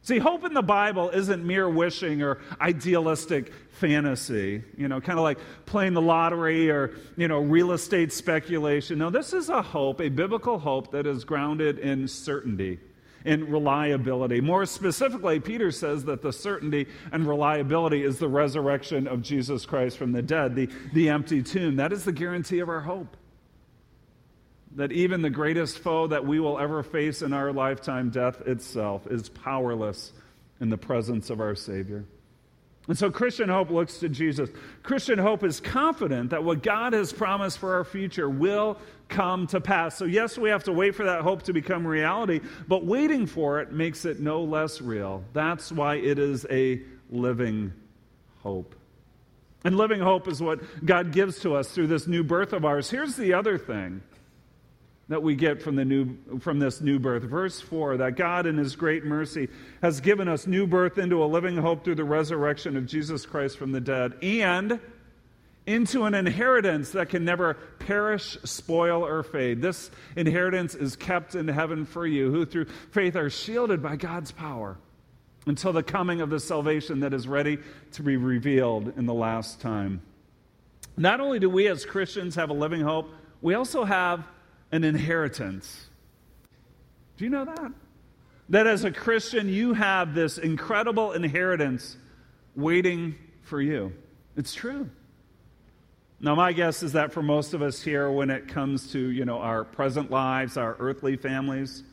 [0.02, 5.24] See, hope in the Bible isn't mere wishing or idealistic fantasy, you know, kind of
[5.24, 9.00] like playing the lottery or, you know, real estate speculation.
[9.00, 12.80] No, this is a hope, a biblical hope that is grounded in certainty
[13.26, 14.42] in reliability.
[14.42, 19.98] More specifically, Peter says that the certainty and reliability is the resurrection of Jesus Christ
[19.98, 21.78] from the dead, the, the empty tomb.
[21.78, 23.18] That is the guarantee of our hope.
[24.76, 29.08] That even the greatest foe that we will ever face in our lifetime, death itself,
[29.08, 30.14] is powerless
[30.62, 32.06] in the presence of our Savior.
[32.90, 34.50] And so Christian hope looks to Jesus.
[34.82, 38.80] Christian hope is confident that what God has promised for our future will
[39.10, 39.96] come to pass.
[39.96, 43.60] So, yes, we have to wait for that hope to become reality, but waiting for
[43.60, 45.24] it makes it no less real.
[45.34, 46.82] That's why it is a
[47.12, 47.74] living
[48.42, 48.74] hope.
[49.64, 52.90] And living hope is what God gives to us through this new birth of ours.
[52.90, 54.02] Here's the other thing
[55.10, 57.24] that we get from, the new, from this new birth.
[57.24, 59.50] Verse 4 that God, in His great mercy,
[59.82, 63.58] has given us new birth into a living hope through the resurrection of Jesus Christ
[63.58, 64.80] from the dead, and
[65.66, 69.62] into an inheritance that can never perish, spoil, or fade.
[69.62, 74.32] This inheritance is kept in heaven for you, who through faith are shielded by God's
[74.32, 74.78] power
[75.46, 77.58] until the coming of the salvation that is ready
[77.94, 80.02] to be revealed in the last time.
[80.98, 83.10] Not only do we as Christians have a living hope,
[83.42, 84.26] we also have
[84.72, 85.88] an inheritance.
[87.18, 87.72] Do you know that?
[88.50, 91.98] That as a Christian, you have this incredible inheritance
[92.56, 93.94] waiting for you.
[94.36, 94.90] It's true.
[96.22, 99.26] Now, my guess is that for most of us here, when it comes to you
[99.26, 101.84] know our present lives, our earthly families,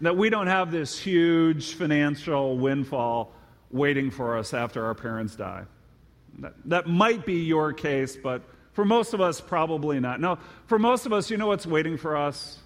[0.00, 3.32] that we don't have this huge financial windfall
[3.70, 5.64] waiting for us after our parents die.
[6.38, 8.42] That, that might be your case, but
[8.76, 10.20] For most of us, probably not.
[10.20, 12.58] No, for most of us, you know what's waiting for us?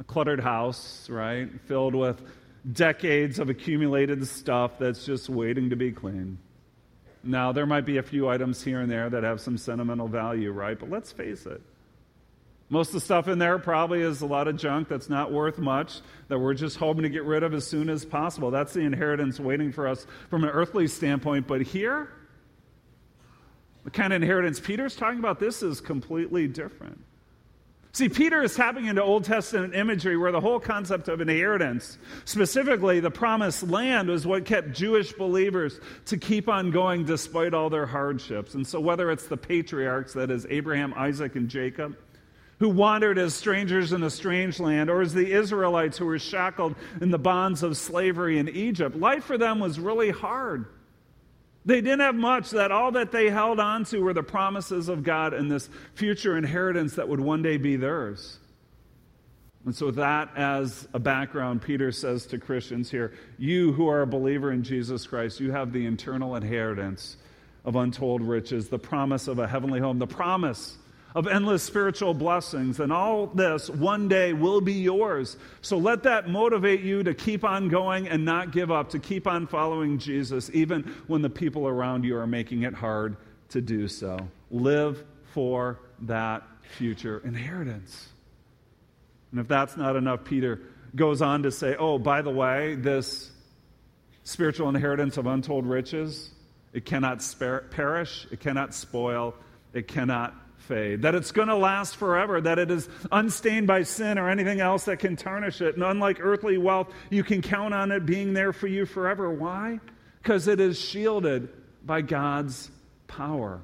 [0.00, 1.48] A cluttered house, right?
[1.66, 2.20] Filled with
[2.72, 6.38] decades of accumulated stuff that's just waiting to be cleaned.
[7.22, 10.50] Now, there might be a few items here and there that have some sentimental value,
[10.50, 10.76] right?
[10.76, 11.62] But let's face it.
[12.68, 15.58] Most of the stuff in there probably is a lot of junk that's not worth
[15.58, 18.50] much, that we're just hoping to get rid of as soon as possible.
[18.50, 21.46] That's the inheritance waiting for us from an earthly standpoint.
[21.46, 22.08] But here,
[23.84, 27.02] the kind of inheritance Peter's talking about, this is completely different.
[27.94, 33.00] See, Peter is tapping into Old Testament imagery where the whole concept of inheritance, specifically
[33.00, 37.84] the promised land, was what kept Jewish believers to keep on going despite all their
[37.84, 38.54] hardships.
[38.54, 41.98] And so, whether it's the patriarchs, that is Abraham, Isaac, and Jacob,
[42.60, 46.74] who wandered as strangers in a strange land, or as the Israelites who were shackled
[47.02, 50.64] in the bonds of slavery in Egypt, life for them was really hard.
[51.64, 55.04] They didn't have much, that all that they held on to were the promises of
[55.04, 58.38] God and this future inheritance that would one day be theirs.
[59.64, 64.02] And so, with that as a background, Peter says to Christians here, You who are
[64.02, 67.16] a believer in Jesus Christ, you have the internal inheritance
[67.64, 70.78] of untold riches, the promise of a heavenly home, the promise
[71.14, 75.36] of endless spiritual blessings, and all this one day will be yours.
[75.60, 79.26] So let that motivate you to keep on going and not give up, to keep
[79.26, 83.16] on following Jesus, even when the people around you are making it hard
[83.50, 84.18] to do so.
[84.50, 86.42] Live for that
[86.76, 88.08] future inheritance.
[89.30, 90.60] And if that's not enough, Peter
[90.94, 93.30] goes on to say, oh, by the way, this
[94.24, 96.30] spiritual inheritance of untold riches,
[96.72, 99.34] it cannot spare, perish, it cannot spoil,
[99.72, 104.18] it cannot fade, that it's going to last forever, that it is unstained by sin
[104.18, 105.74] or anything else that can tarnish it.
[105.74, 109.30] And unlike earthly wealth, you can count on it being there for you forever.
[109.30, 109.80] Why?
[110.22, 111.48] Because it is shielded
[111.84, 112.70] by God's
[113.06, 113.60] power.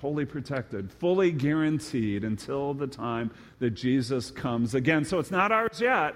[0.00, 3.30] Wholly protected, fully guaranteed until the time
[3.60, 5.04] that Jesus comes again.
[5.04, 6.14] So it's not ours yet.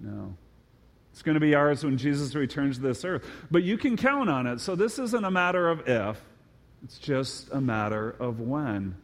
[0.00, 0.34] No.
[1.12, 3.24] It's going to be ours when Jesus returns to this earth.
[3.48, 4.60] But you can count on it.
[4.60, 6.20] So this isn't a matter of if,
[6.84, 8.94] it's just a matter of when.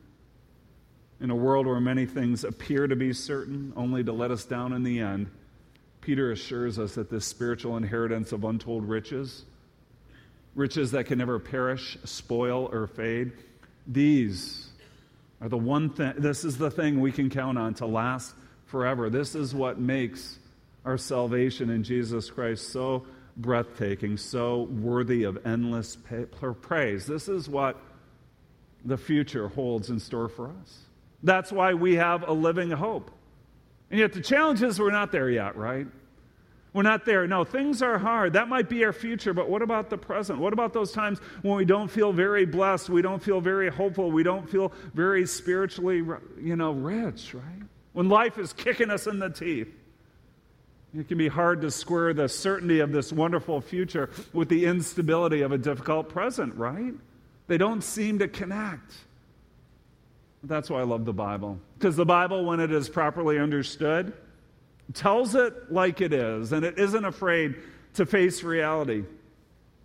[1.18, 4.74] In a world where many things appear to be certain, only to let us down
[4.74, 5.30] in the end,
[6.02, 9.44] Peter assures us that this spiritual inheritance of untold riches,
[10.54, 13.32] riches that can never perish, spoil, or fade,
[13.86, 14.68] these
[15.40, 18.34] are the one thing, this is the thing we can count on to last
[18.66, 19.08] forever.
[19.08, 20.38] This is what makes
[20.84, 23.06] our salvation in Jesus Christ so
[23.36, 25.96] breathtaking, so worthy of endless
[26.62, 27.06] praise.
[27.06, 27.76] This is what
[28.84, 30.78] the future holds in store for us.
[31.22, 33.10] That's why we have a living hope.
[33.90, 35.86] And yet the challenge is we're not there yet, right?
[36.72, 37.26] We're not there.
[37.26, 38.34] No, things are hard.
[38.34, 40.38] That might be our future, but what about the present?
[40.38, 44.10] What about those times when we don't feel very blessed, we don't feel very hopeful,
[44.10, 45.96] we don't feel very spiritually,
[46.40, 47.62] you know, rich, right?
[47.92, 49.74] When life is kicking us in the teeth.
[50.96, 55.42] It can be hard to square the certainty of this wonderful future with the instability
[55.42, 56.94] of a difficult present, right?
[57.46, 58.92] They don't seem to connect.
[60.42, 61.58] That's why I love the Bible.
[61.78, 64.12] Because the Bible, when it is properly understood,
[64.94, 67.56] tells it like it is, and it isn't afraid
[67.94, 69.04] to face reality.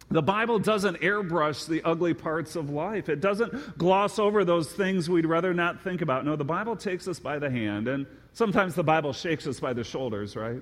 [0.09, 3.09] The Bible doesn't airbrush the ugly parts of life.
[3.09, 6.25] It doesn't gloss over those things we'd rather not think about.
[6.25, 9.73] No, the Bible takes us by the hand, and sometimes the Bible shakes us by
[9.73, 10.61] the shoulders, right?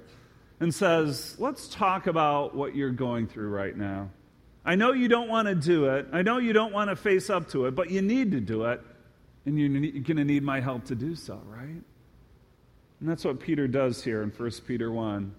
[0.60, 4.10] And says, Let's talk about what you're going through right now.
[4.66, 6.08] I know you don't want to do it.
[6.14, 8.64] I know you don't want to face up to it, but you need to do
[8.66, 8.82] it,
[9.46, 11.82] and you're going to need my help to do so, right?
[13.00, 15.36] And that's what Peter does here in 1 Peter 1.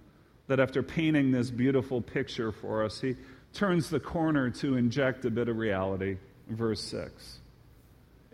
[0.47, 3.17] That after painting this beautiful picture for us, he
[3.55, 6.19] turns the corner to inject a bit of reality.
[6.51, 7.39] Verse 6.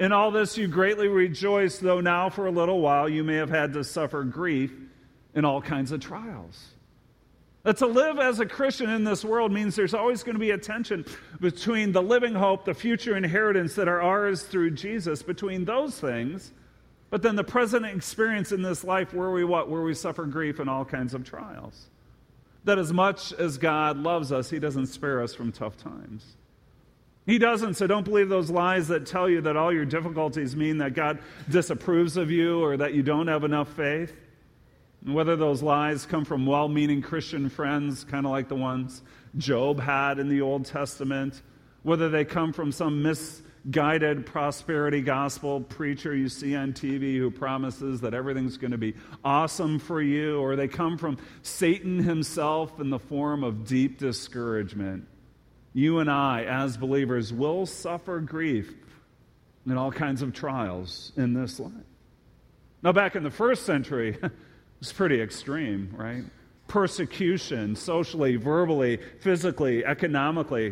[0.00, 3.50] In all this you greatly rejoice, though now for a little while you may have
[3.50, 4.72] had to suffer grief
[5.34, 6.68] in all kinds of trials.
[7.62, 10.52] That to live as a Christian in this world means there's always going to be
[10.52, 11.04] a tension
[11.40, 16.52] between the living hope, the future inheritance that are ours through Jesus, between those things,
[17.10, 19.68] but then the present experience in this life where we what?
[19.68, 21.88] Where we suffer grief and all kinds of trials.
[22.64, 26.24] That as much as God loves us, He doesn't spare us from tough times.
[27.26, 30.78] He doesn't, so don't believe those lies that tell you that all your difficulties mean
[30.78, 31.18] that God
[31.48, 34.14] disapproves of you or that you don't have enough faith.
[35.04, 39.02] Whether those lies come from well meaning Christian friends, kind of like the ones
[39.36, 41.40] Job had in the Old Testament,
[41.82, 48.02] whether they come from some misguided prosperity gospel preacher you see on TV who promises
[48.02, 48.94] that everything's going to be
[49.24, 55.06] awesome for you, or they come from Satan himself in the form of deep discouragement.
[55.72, 58.74] you and I, as believers, will suffer grief
[59.64, 61.72] in all kinds of trials in this life.
[62.82, 64.18] Now, back in the first century,
[64.80, 66.24] it's pretty extreme, right?
[66.68, 70.70] Persecution, socially, verbally, physically, economically,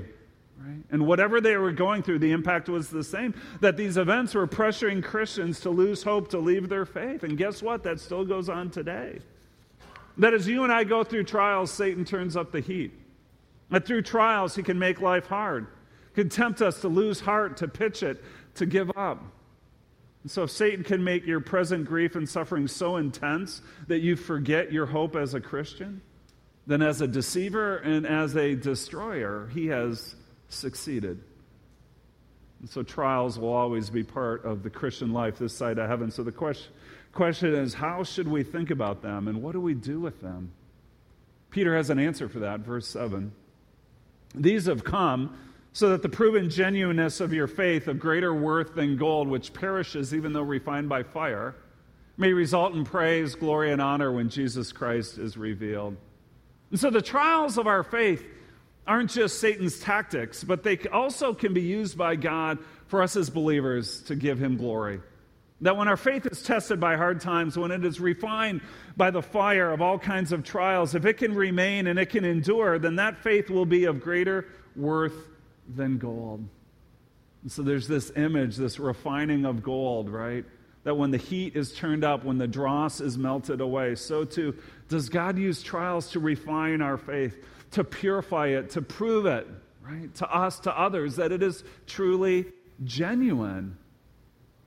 [0.59, 0.83] right?
[0.91, 3.35] And whatever they were going through, the impact was the same.
[3.61, 7.23] That these events were pressuring Christians to lose hope, to leave their faith.
[7.23, 7.83] And guess what?
[7.83, 9.19] That still goes on today.
[10.17, 12.93] That as you and I go through trials, Satan turns up the heat.
[13.71, 15.67] That through trials, he can make life hard,
[16.15, 19.23] can tempt us to lose heart, to pitch it, to give up.
[20.31, 24.73] So, if Satan can make your present grief and suffering so intense that you forget
[24.73, 26.03] your hope as a Christian,
[26.67, 30.15] then as a deceiver and as a destroyer, he has
[30.49, 31.23] succeeded.
[32.61, 36.11] And so, trials will always be part of the Christian life this side of heaven.
[36.11, 36.73] So, the question,
[37.13, 40.53] question is how should we think about them and what do we do with them?
[41.51, 43.33] Peter has an answer for that, verse 7.
[44.35, 45.37] These have come
[45.79, 50.13] so that the proven genuineness of your faith, of greater worth than gold, which perishes
[50.13, 51.55] even though refined by fire,
[52.17, 55.97] may result in praise, glory, and honor when Jesus Christ is revealed.
[56.73, 58.27] And so the trials of our faith
[58.89, 62.59] aren't just Satan's tactics, but they also can be used by God
[62.89, 65.01] for us as believers to give him glory.
[65.61, 68.63] That when our faith is tested by hard times, when it is refined
[68.97, 72.25] by the fire of all kinds of trials, if it can remain and it can
[72.25, 75.38] endure, then that faith will be of greater worth
[75.69, 76.47] than gold.
[77.43, 80.45] And so there's this image, this refining of gold, right?
[80.85, 84.57] That when the heat is turned up, when the dross is melted away, so too
[84.89, 87.37] does God use trials to refine our faith,
[87.73, 89.47] to purify it, to prove it,
[89.83, 90.15] right?
[90.17, 92.47] To us, to others, that it is truly
[92.85, 93.77] genuine.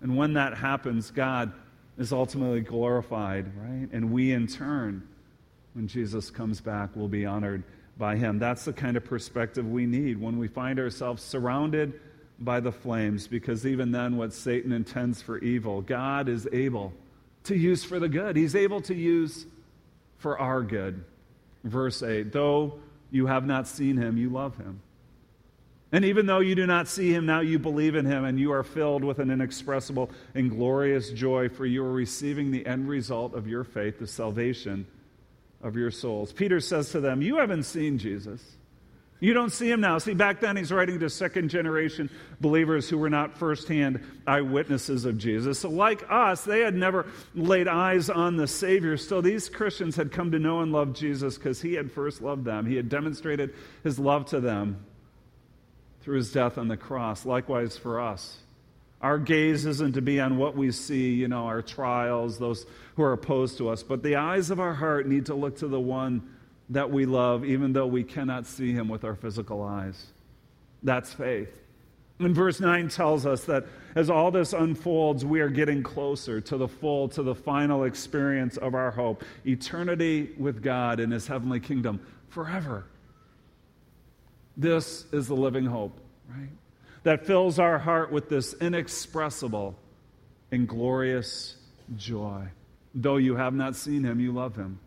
[0.01, 1.51] And when that happens, God
[1.97, 3.87] is ultimately glorified, right?
[3.91, 5.07] And we, in turn,
[5.73, 7.63] when Jesus comes back, will be honored
[8.01, 8.39] by Him.
[8.39, 12.01] That's the kind of perspective we need when we find ourselves surrounded
[12.39, 16.93] by the flames, because even then, what Satan intends for evil, God is able
[17.43, 18.35] to use for the good.
[18.35, 19.45] He's able to use
[20.17, 21.05] for our good.
[21.63, 22.79] Verse 8 Though
[23.11, 24.81] you have not seen Him, you love Him.
[25.91, 28.53] And even though you do not see him now, you believe in him, and you
[28.53, 33.35] are filled with an inexpressible and glorious joy, for you are receiving the end result
[33.35, 34.87] of your faith, the salvation
[35.63, 36.33] of your souls.
[36.33, 38.41] Peter says to them, You haven't seen Jesus.
[39.21, 39.99] You don't see him now.
[39.99, 42.09] See, back then he's writing to second generation
[42.39, 45.59] believers who were not firsthand eyewitnesses of Jesus.
[45.59, 47.05] So, like us, they had never
[47.35, 48.97] laid eyes on the Savior.
[48.97, 52.45] Still, these Christians had come to know and love Jesus because he had first loved
[52.45, 52.65] them.
[52.65, 53.53] He had demonstrated
[53.83, 54.83] his love to them
[56.01, 57.23] through his death on the cross.
[57.23, 58.40] Likewise for us.
[59.01, 63.03] Our gaze isn't to be on what we see, you know, our trials, those who
[63.03, 65.79] are opposed to us, but the eyes of our heart need to look to the
[65.79, 66.29] one
[66.69, 70.05] that we love, even though we cannot see him with our physical eyes.
[70.83, 71.49] That's faith.
[72.19, 76.57] And verse 9 tells us that as all this unfolds, we are getting closer to
[76.57, 81.59] the full, to the final experience of our hope eternity with God in his heavenly
[81.59, 81.99] kingdom
[82.29, 82.85] forever.
[84.55, 85.99] This is the living hope,
[86.29, 86.49] right?
[87.03, 89.75] That fills our heart with this inexpressible
[90.51, 91.55] and glorious
[91.97, 92.47] joy.
[92.93, 94.79] Though you have not seen him, you love him.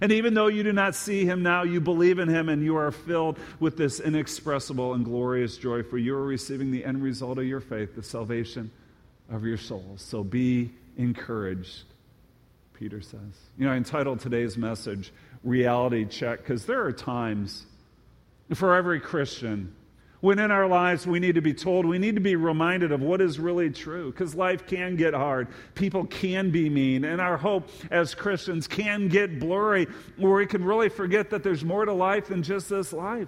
[0.00, 2.76] And even though you do not see him now, you believe in him and you
[2.76, 7.38] are filled with this inexpressible and glorious joy, for you are receiving the end result
[7.38, 8.70] of your faith, the salvation
[9.30, 10.00] of your souls.
[10.00, 11.84] So be encouraged,
[12.74, 13.20] Peter says.
[13.58, 15.12] You know, I entitled today's message
[15.44, 17.66] Reality Check because there are times
[18.54, 19.74] for every Christian
[20.22, 23.02] when in our lives we need to be told, we need to be reminded of
[23.02, 25.48] what is really true because life can get hard.
[25.74, 30.64] People can be mean, and our hope as Christians can get blurry where we can
[30.64, 33.26] really forget that there's more to life than just this life.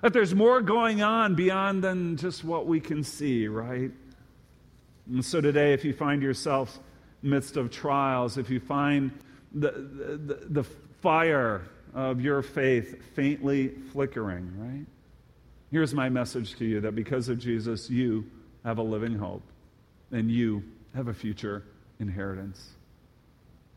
[0.00, 3.90] That there's more going on beyond than just what we can see, right?
[5.10, 6.80] And so today, if you find yourself
[7.22, 9.10] midst of trials, if you find
[9.52, 10.64] the, the, the
[11.02, 11.60] fire
[11.92, 14.86] of your faith faintly flickering, right?
[15.70, 18.24] Here's my message to you that because of Jesus, you
[18.64, 19.42] have a living hope
[20.12, 20.62] and you
[20.94, 21.64] have a future
[21.98, 22.70] inheritance.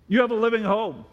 [0.08, 1.08] You have a living hope.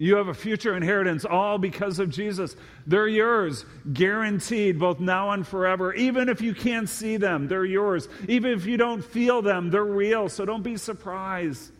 [0.00, 2.54] You have a future inheritance all because of Jesus.
[2.86, 5.92] They're yours, guaranteed, both now and forever.
[5.92, 8.08] Even if you can't see them, they're yours.
[8.28, 10.28] Even if you don't feel them, they're real.
[10.28, 11.72] So don't be surprised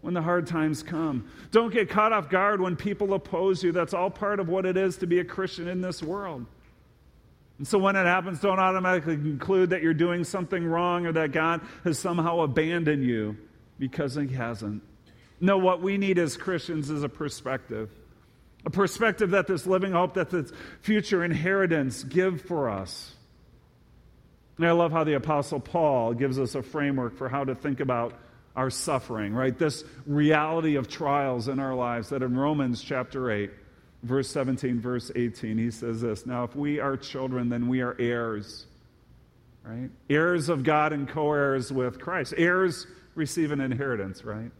[0.00, 1.28] when the hard times come.
[1.52, 3.70] Don't get caught off guard when people oppose you.
[3.70, 6.44] That's all part of what it is to be a Christian in this world.
[7.62, 11.30] And so when it happens, don't automatically conclude that you're doing something wrong or that
[11.30, 13.36] God has somehow abandoned you
[13.78, 14.82] because He hasn't.
[15.40, 17.88] No, what we need as Christians is a perspective.
[18.66, 20.50] a perspective that this living hope, that this
[20.80, 23.14] future inheritance give for us.
[24.56, 27.78] And I love how the Apostle Paul gives us a framework for how to think
[27.78, 28.18] about
[28.56, 29.56] our suffering, right?
[29.56, 33.52] This reality of trials in our lives that in Romans chapter 8,
[34.02, 37.96] verse 17, verse 18, he says this Now, if we are children, then we are
[37.98, 38.66] heirs,
[39.64, 39.90] right?
[40.10, 42.34] Heirs of God and co heirs with Christ.
[42.36, 44.50] Heirs receive an inheritance, right?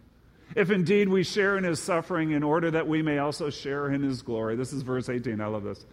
[0.55, 4.03] If indeed we share in his suffering in order that we may also share in
[4.03, 4.55] his glory.
[4.55, 5.41] This is verse 18.
[5.41, 5.85] I love this.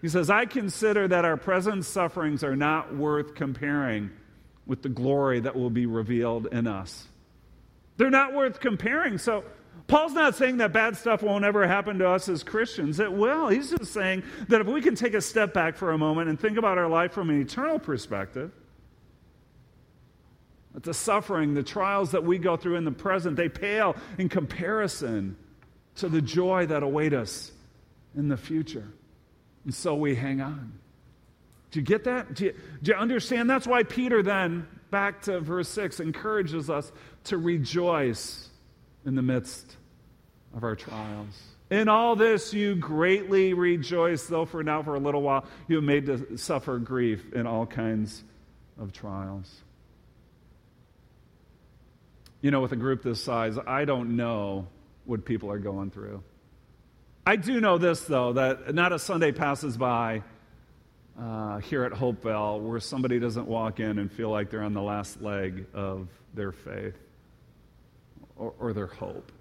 [0.00, 4.10] He says, I consider that our present sufferings are not worth comparing
[4.66, 7.06] with the glory that will be revealed in us.
[7.96, 9.18] They're not worth comparing.
[9.18, 9.44] So,
[9.86, 12.98] Paul's not saying that bad stuff won't ever happen to us as Christians.
[12.98, 13.48] It will.
[13.48, 16.38] He's just saying that if we can take a step back for a moment and
[16.38, 18.50] think about our life from an eternal perspective,
[20.74, 24.28] that the suffering, the trials that we go through in the present, they pale in
[24.28, 25.36] comparison
[25.96, 27.52] to the joy that await us
[28.16, 28.88] in the future.
[29.64, 30.72] And so we hang on.
[31.70, 32.34] Do you get that?
[32.34, 33.48] Do you, do you understand?
[33.48, 36.90] That's why Peter then, back to verse 6, encourages us
[37.24, 38.50] to rejoice
[39.06, 39.76] in the midst
[40.54, 41.34] of our trials.
[41.70, 45.84] In all this you greatly rejoice, though for now, for a little while, you have
[45.84, 48.22] made to suffer grief in all kinds
[48.78, 49.62] of trials.
[52.40, 54.68] You know, with a group this size, I don't know
[55.04, 56.22] what people are going through.
[57.24, 60.22] I do know this, though, that not a Sunday passes by
[61.20, 64.82] uh, here at Hopevale where somebody doesn't walk in and feel like they're on the
[64.82, 66.94] last leg of their faith
[68.36, 69.32] or, or their hope.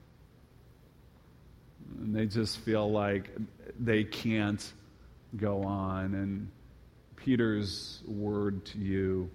[2.00, 3.30] And they just feel like
[3.80, 4.74] they can't
[5.38, 6.14] go on.
[6.14, 6.50] And
[7.16, 9.30] Peter's word to you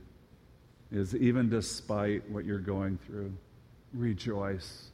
[0.90, 3.32] is even despite what you're going through,
[3.94, 4.90] rejoice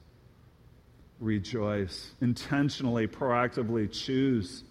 [1.20, 2.12] rejoice.
[2.20, 4.64] Intentionally, proactively choose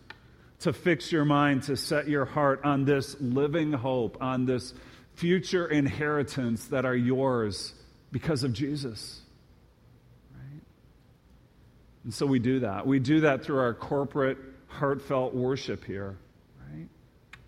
[0.59, 4.73] to fix your mind, to set your heart on this living hope, on this
[5.15, 7.73] future inheritance that are yours
[8.11, 9.21] because of Jesus.
[12.05, 12.87] And so we do that.
[12.87, 14.37] We do that through our corporate,
[14.67, 16.15] heartfelt worship here.
[16.71, 16.87] Right?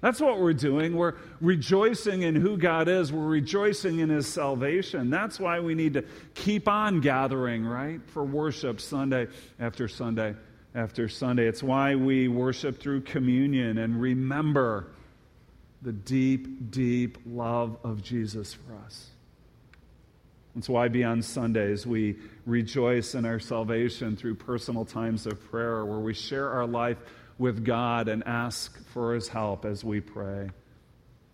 [0.02, 0.98] That's what we're doing.
[0.98, 3.14] We're rejoicing in who God is.
[3.14, 5.12] We're rejoicing in His salvation.
[5.12, 6.04] That's why we need to
[6.34, 8.02] keep on gathering, right?
[8.08, 9.28] For worship Sunday
[9.60, 10.36] after Sunday
[10.74, 11.48] after Sunday.
[11.48, 14.88] It's why we worship through communion and remember
[15.84, 19.12] the deep, deep love of Jesus for us.
[20.58, 22.16] That's why beyond Sundays we
[22.48, 26.98] rejoice in our salvation through personal times of prayer where we share our life
[27.38, 30.50] with God and ask for his help as we pray.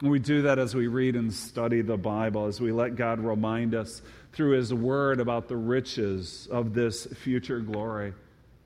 [0.01, 3.21] And we do that as we read and study the Bible, as we let God
[3.21, 4.01] remind us
[4.33, 8.13] through his word about the riches of this future glory.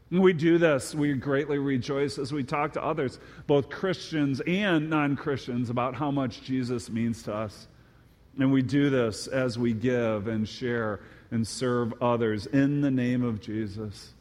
[0.10, 5.18] We do this, we greatly rejoice as we talk to others, both Christians and non
[5.18, 7.68] Christians, about how much Jesus means to us.
[8.40, 11.00] And we do this as we give and share
[11.32, 14.14] and serve others in the name of Jesus.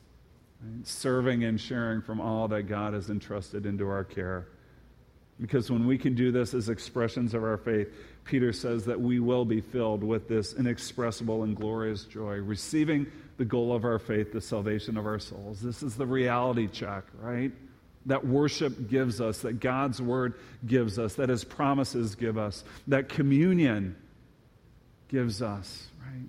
[0.62, 0.86] Right?
[0.86, 4.46] Serving and sharing from all that God has entrusted into our care.
[5.38, 7.88] Because when we can do this as expressions of our faith,
[8.24, 13.06] Peter says that we will be filled with this inexpressible and glorious joy, receiving
[13.36, 15.60] the goal of our faith, the salvation of our souls.
[15.60, 17.52] This is the reality check, right?
[18.06, 20.34] That worship gives us, that God's word
[20.66, 23.94] gives us, that his promises give us, that communion
[25.08, 26.28] gives us, right?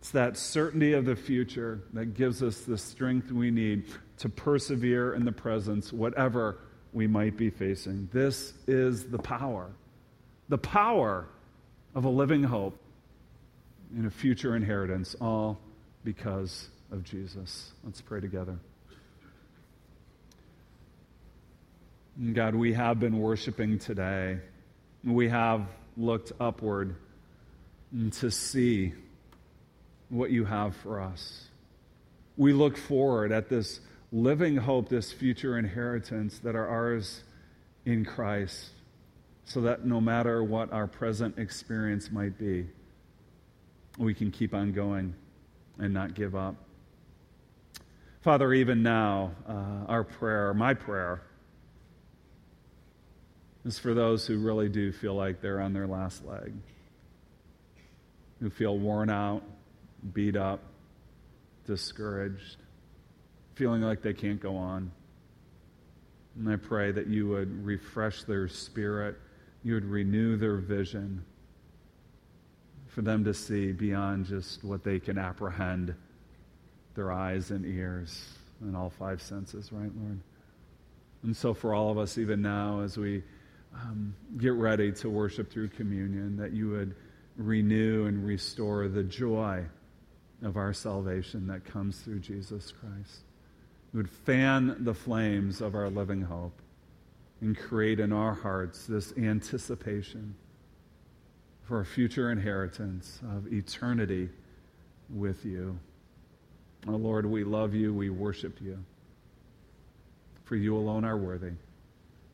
[0.00, 3.86] It's that certainty of the future that gives us the strength we need
[4.18, 6.58] to persevere in the presence, whatever
[6.92, 8.08] we might be facing.
[8.12, 9.70] This is the power,
[10.48, 11.28] the power
[11.94, 12.78] of a living hope
[13.96, 15.58] in a future inheritance, all
[16.04, 17.72] because of Jesus.
[17.84, 18.58] Let's pray together.
[22.32, 24.38] God, we have been worshiping today.
[25.04, 25.66] We have
[25.96, 26.96] looked upward
[28.12, 28.92] to see
[30.08, 31.48] what you have for us.
[32.36, 33.80] We look forward at this
[34.12, 37.22] living hope, this future inheritance that are ours
[37.84, 38.70] in Christ,
[39.44, 42.66] so that no matter what our present experience might be,
[43.98, 45.14] we can keep on going
[45.78, 46.56] and not give up.
[48.20, 51.22] Father, even now, uh, our prayer, my prayer,
[53.66, 56.52] is for those who really do feel like they're on their last leg,
[58.40, 59.42] who feel worn out,
[60.14, 60.60] beat up,
[61.66, 62.58] discouraged,
[63.56, 64.92] feeling like they can't go on.
[66.38, 69.16] And I pray that you would refresh their spirit,
[69.64, 71.24] you would renew their vision
[72.86, 75.94] for them to see beyond just what they can apprehend,
[76.94, 78.28] their eyes and ears.
[78.62, 80.18] and all five senses, right, Lord?
[81.22, 83.22] And so, for all of us, even now, as we
[83.82, 86.94] um, get ready to worship through communion, that you would
[87.36, 89.64] renew and restore the joy
[90.42, 93.20] of our salvation that comes through Jesus Christ.
[93.92, 96.60] You would fan the flames of our living hope
[97.40, 100.34] and create in our hearts this anticipation
[101.62, 104.28] for a future inheritance of eternity
[105.10, 105.78] with you.
[106.86, 108.82] Oh Lord, we love you, we worship you.
[110.44, 111.52] For you alone are worthy,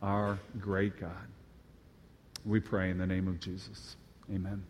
[0.02, 1.10] our great God.
[2.44, 3.96] We pray in the name of Jesus.
[4.30, 4.64] Amen.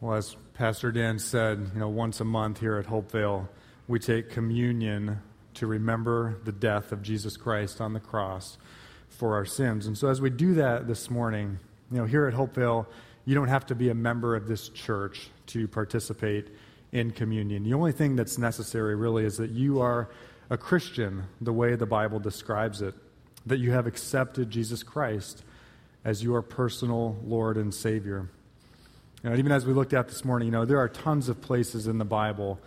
[0.00, 3.48] Well, as Pastor Dan said, you know, once a month here at Hopevale,
[3.86, 5.20] we take communion
[5.54, 8.56] to remember the death of Jesus Christ on the cross
[9.08, 9.86] for our sins.
[9.86, 11.58] And so as we do that this morning,
[11.90, 12.86] you know, here at Hopevale,
[13.24, 16.48] you don't have to be a member of this church to participate
[16.92, 17.64] in communion.
[17.64, 20.10] The only thing that's necessary really is that you are
[20.50, 22.94] a Christian the way the Bible describes it,
[23.46, 25.42] that you have accepted Jesus Christ
[26.04, 28.28] as your personal Lord and Savior.
[29.22, 31.86] Know, even as we looked at this morning, you know, there are tons of places
[31.86, 32.58] in the Bible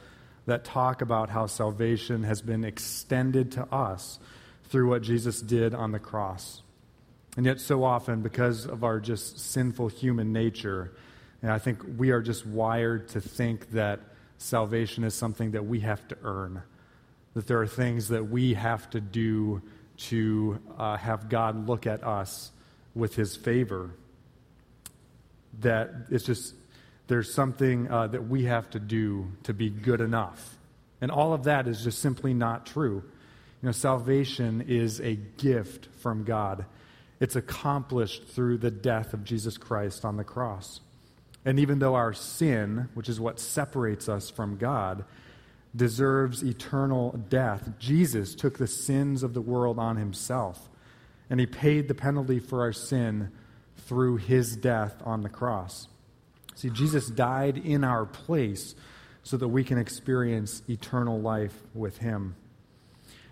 [0.45, 4.19] that talk about how salvation has been extended to us
[4.69, 6.61] through what Jesus did on the cross.
[7.36, 10.93] And yet, so often, because of our just sinful human nature,
[11.41, 13.99] and I think we are just wired to think that
[14.38, 16.61] salvation is something that we have to earn,
[17.33, 19.61] that there are things that we have to do
[19.97, 22.51] to uh, have God look at us
[22.93, 23.91] with his favor
[25.61, 26.53] that it's just
[27.07, 30.57] there's something uh, that we have to do to be good enough.
[31.01, 33.03] And all of that is just simply not true.
[33.61, 36.65] You know, salvation is a gift from God.
[37.19, 40.81] It's accomplished through the death of Jesus Christ on the cross.
[41.46, 45.06] And even though our sin, which is what separates us from God,
[45.76, 50.70] deserves eternal death, Jesus took the sins of the world on himself.
[51.30, 53.32] And he paid the penalty for our sin
[53.78, 55.88] through his death on the cross.
[56.56, 58.74] See, Jesus died in our place
[59.24, 62.36] so that we can experience eternal life with him.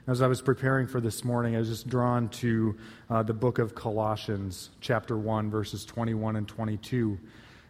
[0.05, 2.75] As I was preparing for this morning, I was just drawn to
[3.09, 7.17] uh, the book of Colossians, chapter 1, verses 21 and 22.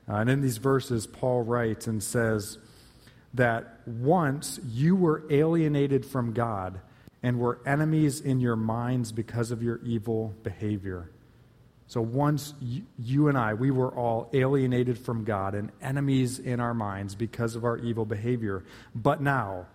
[0.07, 2.57] Uh, and in these verses, Paul writes and says
[3.33, 6.79] that once you were alienated from God
[7.21, 11.09] and were enemies in your minds because of your evil behavior.
[11.87, 16.59] So once you, you, and I, we were all alienated from God and enemies in
[16.59, 18.63] our minds because of our evil behavior.
[18.93, 19.67] But now,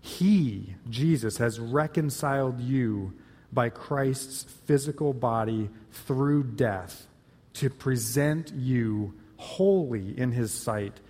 [0.00, 3.12] He, Jesus, has reconciled you
[3.52, 7.06] by Christ's physical body through death
[7.54, 11.00] to present you holy in His sight,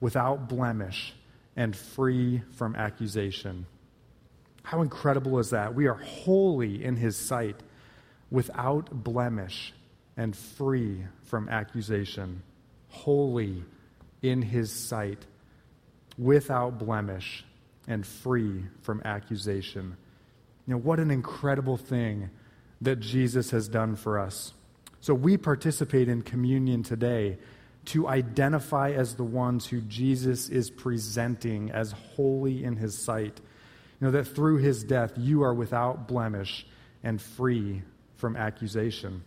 [0.00, 1.14] without blemish,
[1.56, 3.66] and free from accusation.
[4.62, 5.74] How incredible is that?
[5.74, 7.62] We are holy in His sight,
[8.30, 9.72] without blemish
[10.16, 12.42] and free from accusation,
[12.88, 13.64] holy
[14.22, 15.26] in his sight,
[16.18, 17.44] without blemish,
[17.86, 19.96] and free from accusation.
[20.66, 22.30] You know, what an incredible thing
[22.80, 24.52] that Jesus has done for us.
[25.00, 27.38] So we participate in communion today
[27.86, 33.40] to identify as the ones who Jesus is presenting as holy in his sight.
[34.00, 36.66] You know, that through his death, you are without blemish
[37.02, 37.82] and free
[38.16, 39.22] from accusation.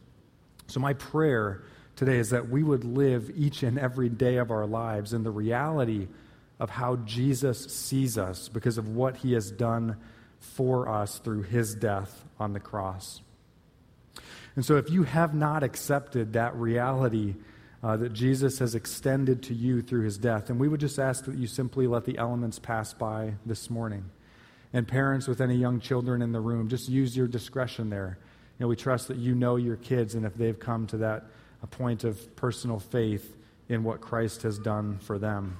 [0.67, 1.63] So, my prayer
[1.95, 5.31] today is that we would live each and every day of our lives in the
[5.31, 6.07] reality
[6.59, 9.95] of how Jesus sees us because of what he has done
[10.39, 13.21] for us through his death on the cross.
[14.55, 17.35] And so, if you have not accepted that reality
[17.83, 21.25] uh, that Jesus has extended to you through his death, And we would just ask
[21.25, 24.09] that you simply let the elements pass by this morning.
[24.73, 28.17] And parents with any young children in the room, just use your discretion there
[28.59, 31.27] you know, we trust that you know your kids, and if they've come to that
[31.71, 33.37] point of personal faith
[33.69, 35.57] in what Christ has done for them.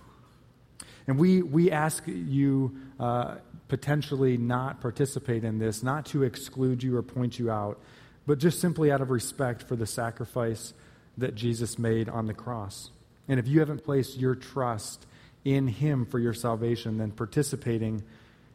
[1.08, 3.36] And we, we ask you uh,
[3.70, 7.80] potentially not participate in this, not to exclude you or point you out,
[8.28, 10.74] but just simply out of respect for the sacrifice
[11.20, 12.92] that Jesus made on the cross.
[13.28, 15.06] And if you haven't placed your trust
[15.46, 18.04] in Him for your salvation, then participating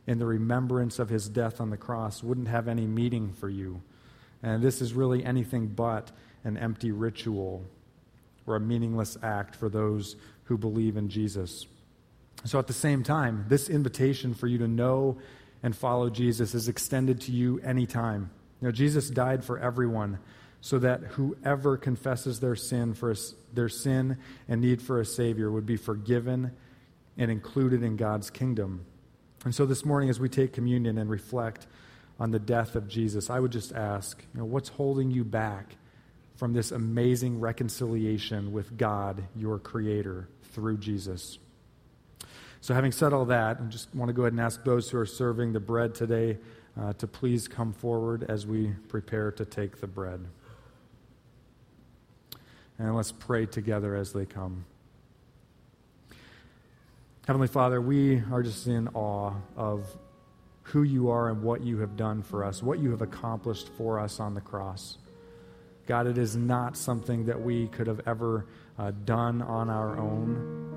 [0.06, 3.80] in the remembrance of His death on the cross wouldn't have any meaning for you.
[4.42, 6.10] And this is really anything but
[6.44, 7.64] an empty ritual
[8.46, 11.66] or a meaningless act for those who believe in Jesus.
[12.44, 15.18] So at the same time, this invitation for you to know
[15.62, 18.30] and follow Jesus is extended to you anytime.
[18.64, 20.18] Know, Jesus died for everyone
[20.64, 23.16] so that whoever confesses their sin for a,
[23.52, 24.16] their sin
[24.48, 26.50] and need for a savior would be forgiven
[27.18, 28.86] and included in God's kingdom.
[29.44, 31.66] And so this morning as we take communion and reflect
[32.18, 35.76] on the death of Jesus, I would just ask, you know, what's holding you back
[36.36, 41.38] from this amazing reconciliation with God, your creator, through Jesus?
[42.62, 44.96] So, having said all that, I just want to go ahead and ask those who
[44.96, 46.38] are serving the bread today
[46.80, 50.24] uh, to please come forward as we prepare to take the bread.
[52.79, 54.64] And let's pray together as they come.
[57.27, 59.97] Heavenly Father, we are just in awe of
[60.64, 64.01] who you are and what you have done for us, what you have accomplished for
[64.01, 64.99] us on the cross.
[65.87, 68.47] God, it is not something that we could have ever
[68.79, 70.72] uh, done on our own.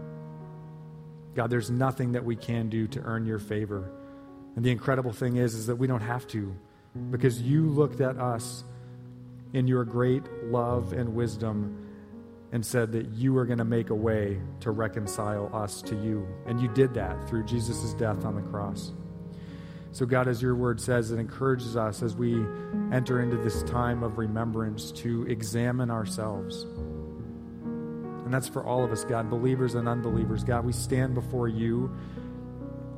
[1.36, 3.90] God, there's nothing that we can do to earn your favor.
[4.56, 6.56] And the incredible thing is, is that we don't have to
[7.12, 8.64] because you looked at us
[9.54, 11.87] in your great love and wisdom
[12.52, 16.28] and said that you were going to make a way to reconcile us to you.
[16.46, 18.94] And you did that through Jesus' death on the cross.
[19.92, 22.36] So, God, as your word says, it encourages us as we
[22.94, 26.66] enter into this time of remembrance to examine ourselves
[28.28, 30.44] and that's for all of us, God, believers and unbelievers.
[30.44, 31.90] God, we stand before you.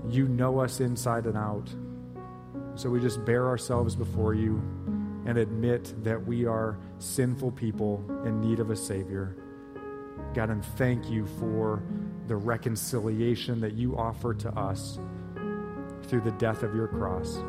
[0.10, 1.70] You know us inside and out.
[2.74, 4.60] So we just bare ourselves before you
[5.30, 9.36] and admit that we are sinful people in need of a Savior.
[10.34, 11.84] God, and thank you for
[12.27, 14.97] the reconciliation that you offer to us
[16.07, 17.43] through the death of your cross,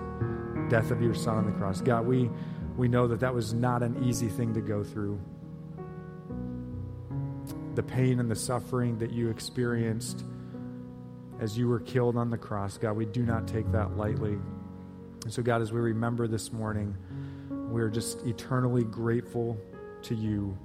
[0.68, 1.80] death of your Son on the cross.
[1.80, 2.28] God, we,
[2.76, 5.18] we know that that was not an easy thing to go through
[7.76, 10.26] the pain and the suffering that you experienced
[11.40, 12.76] as you were killed on the cross.
[12.76, 14.36] God, we do not take that lightly.
[15.24, 16.94] And so, God, as we remember this morning,
[17.70, 19.56] we are just eternally grateful
[20.02, 20.56] to you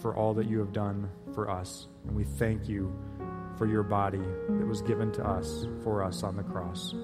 [0.00, 1.86] for all that you have done for us.
[2.06, 2.92] And we thank you
[3.56, 6.94] for your body that was given to us for us on the cross.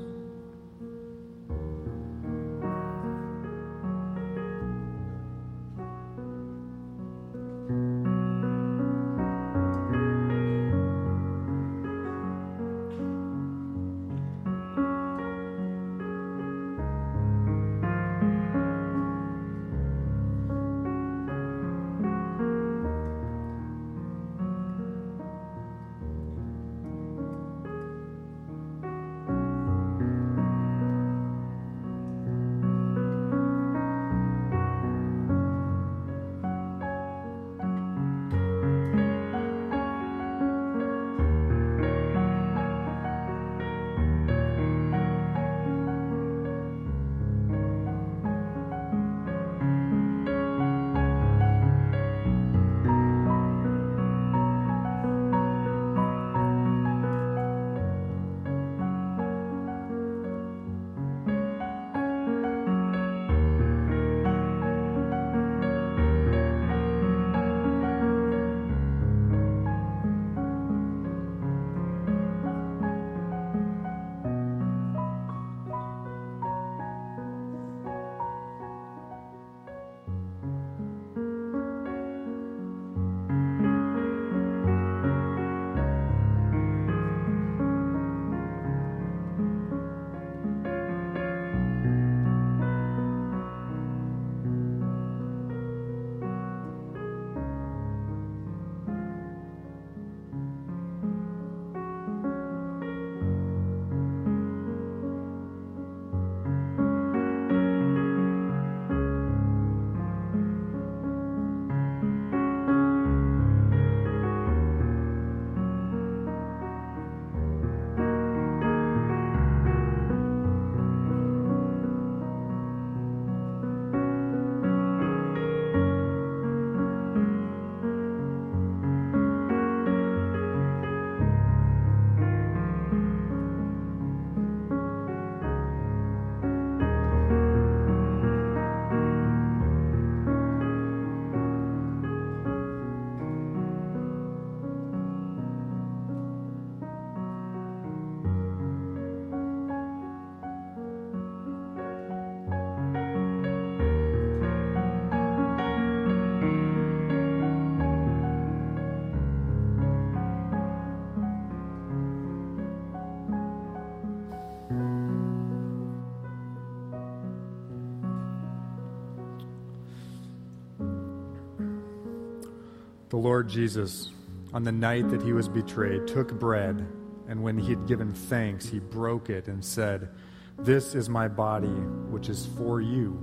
[173.17, 174.11] The Lord Jesus,
[174.53, 176.87] on the night that he was betrayed, took bread,
[177.27, 180.11] and when he had given thanks, he broke it and said,
[180.59, 183.19] This is my body, which is for you.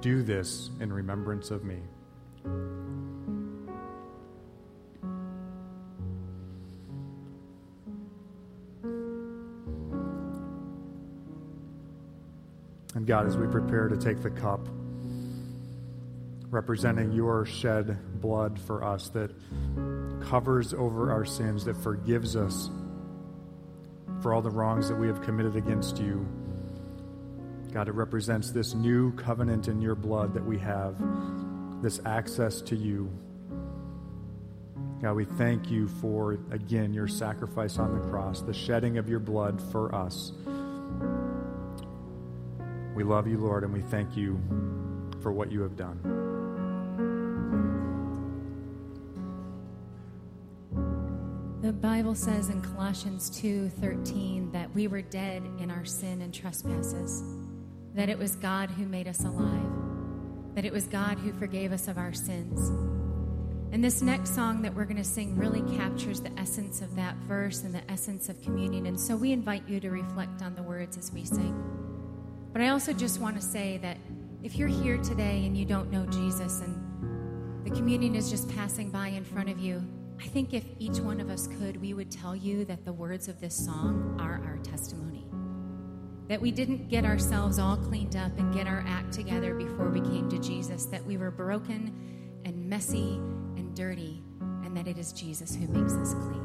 [0.00, 1.76] Do this in remembrance of me.
[12.94, 14.66] And God, as we prepare to take the cup,
[16.54, 19.30] representing your shed blood for us that
[20.22, 22.70] covers over our sins, that forgives us
[24.22, 26.26] for all the wrongs that we have committed against you.
[27.72, 30.96] God, it represents this new covenant in your blood that we have,
[31.82, 33.10] this access to you.
[35.02, 39.18] God, we thank you for, again, your sacrifice on the cross, the shedding of your
[39.18, 40.32] blood for us.
[42.94, 44.40] We love you, Lord, and we thank you
[45.20, 46.23] for what you have done.
[51.84, 57.22] Bible says in Colossians 2:13 that we were dead in our sin and trespasses,
[57.94, 59.70] that it was God who made us alive,
[60.54, 62.70] that it was God who forgave us of our sins.
[63.70, 67.16] And this next song that we're going to sing really captures the essence of that
[67.28, 68.86] verse and the essence of communion.
[68.86, 71.54] And so we invite you to reflect on the words as we sing.
[72.54, 73.98] But I also just want to say that
[74.42, 78.90] if you're here today and you don't know Jesus and the communion is just passing
[78.90, 79.82] by in front of you,
[80.24, 83.28] I think if each one of us could, we would tell you that the words
[83.28, 85.26] of this song are our testimony.
[86.28, 90.00] That we didn't get ourselves all cleaned up and get our act together before we
[90.00, 93.16] came to Jesus, that we were broken and messy
[93.56, 94.22] and dirty,
[94.64, 96.43] and that it is Jesus who makes us clean.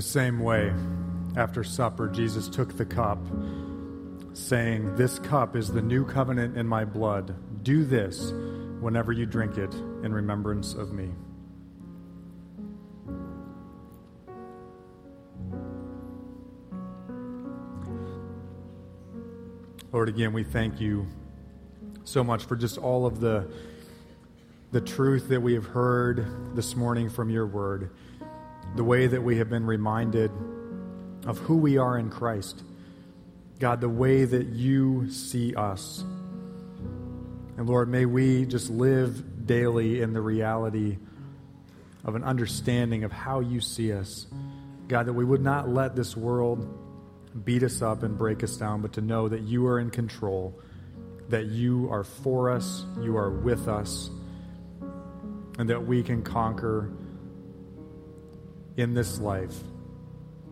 [0.00, 0.72] The same way,
[1.36, 3.18] after supper, Jesus took the cup,
[4.32, 7.34] saying, This cup is the new covenant in my blood.
[7.62, 8.32] Do this
[8.80, 11.10] whenever you drink it in remembrance of me.
[19.92, 21.06] Lord, again, we thank you
[22.04, 23.52] so much for just all of the,
[24.72, 27.90] the truth that we have heard this morning from your word
[28.76, 30.30] the way that we have been reminded
[31.26, 32.62] of who we are in Christ.
[33.58, 36.02] God, the way that you see us.
[37.56, 40.98] And Lord, may we just live daily in the reality
[42.04, 44.26] of an understanding of how you see us.
[44.88, 46.66] God, that we would not let this world
[47.44, 50.58] beat us up and break us down, but to know that you are in control,
[51.28, 54.10] that you are for us, you are with us,
[55.58, 56.90] and that we can conquer
[58.76, 59.54] in this life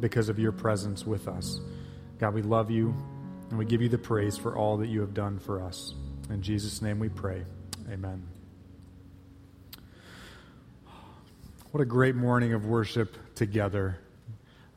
[0.00, 1.60] because of your presence with us.
[2.18, 2.94] God, we love you
[3.50, 5.94] and we give you the praise for all that you have done for us.
[6.30, 7.44] In Jesus' name we pray.
[7.90, 8.22] Amen.
[11.70, 13.98] What a great morning of worship together.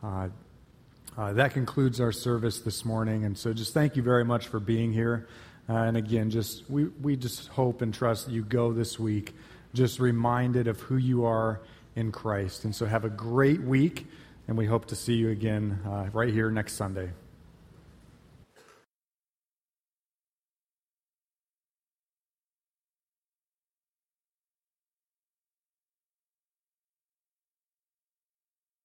[0.04, 0.30] Uh,
[1.18, 3.26] uh, that concludes our service this morning.
[3.26, 5.28] And so just thank you very much for being here.
[5.70, 9.34] Uh, and again, just we, we just hope and trust you go this week
[9.74, 11.62] just reminded of who you are
[11.96, 12.66] in Christ.
[12.66, 14.08] And so have a great week,
[14.48, 17.12] and we hope to see you again uh, right here next Sunday.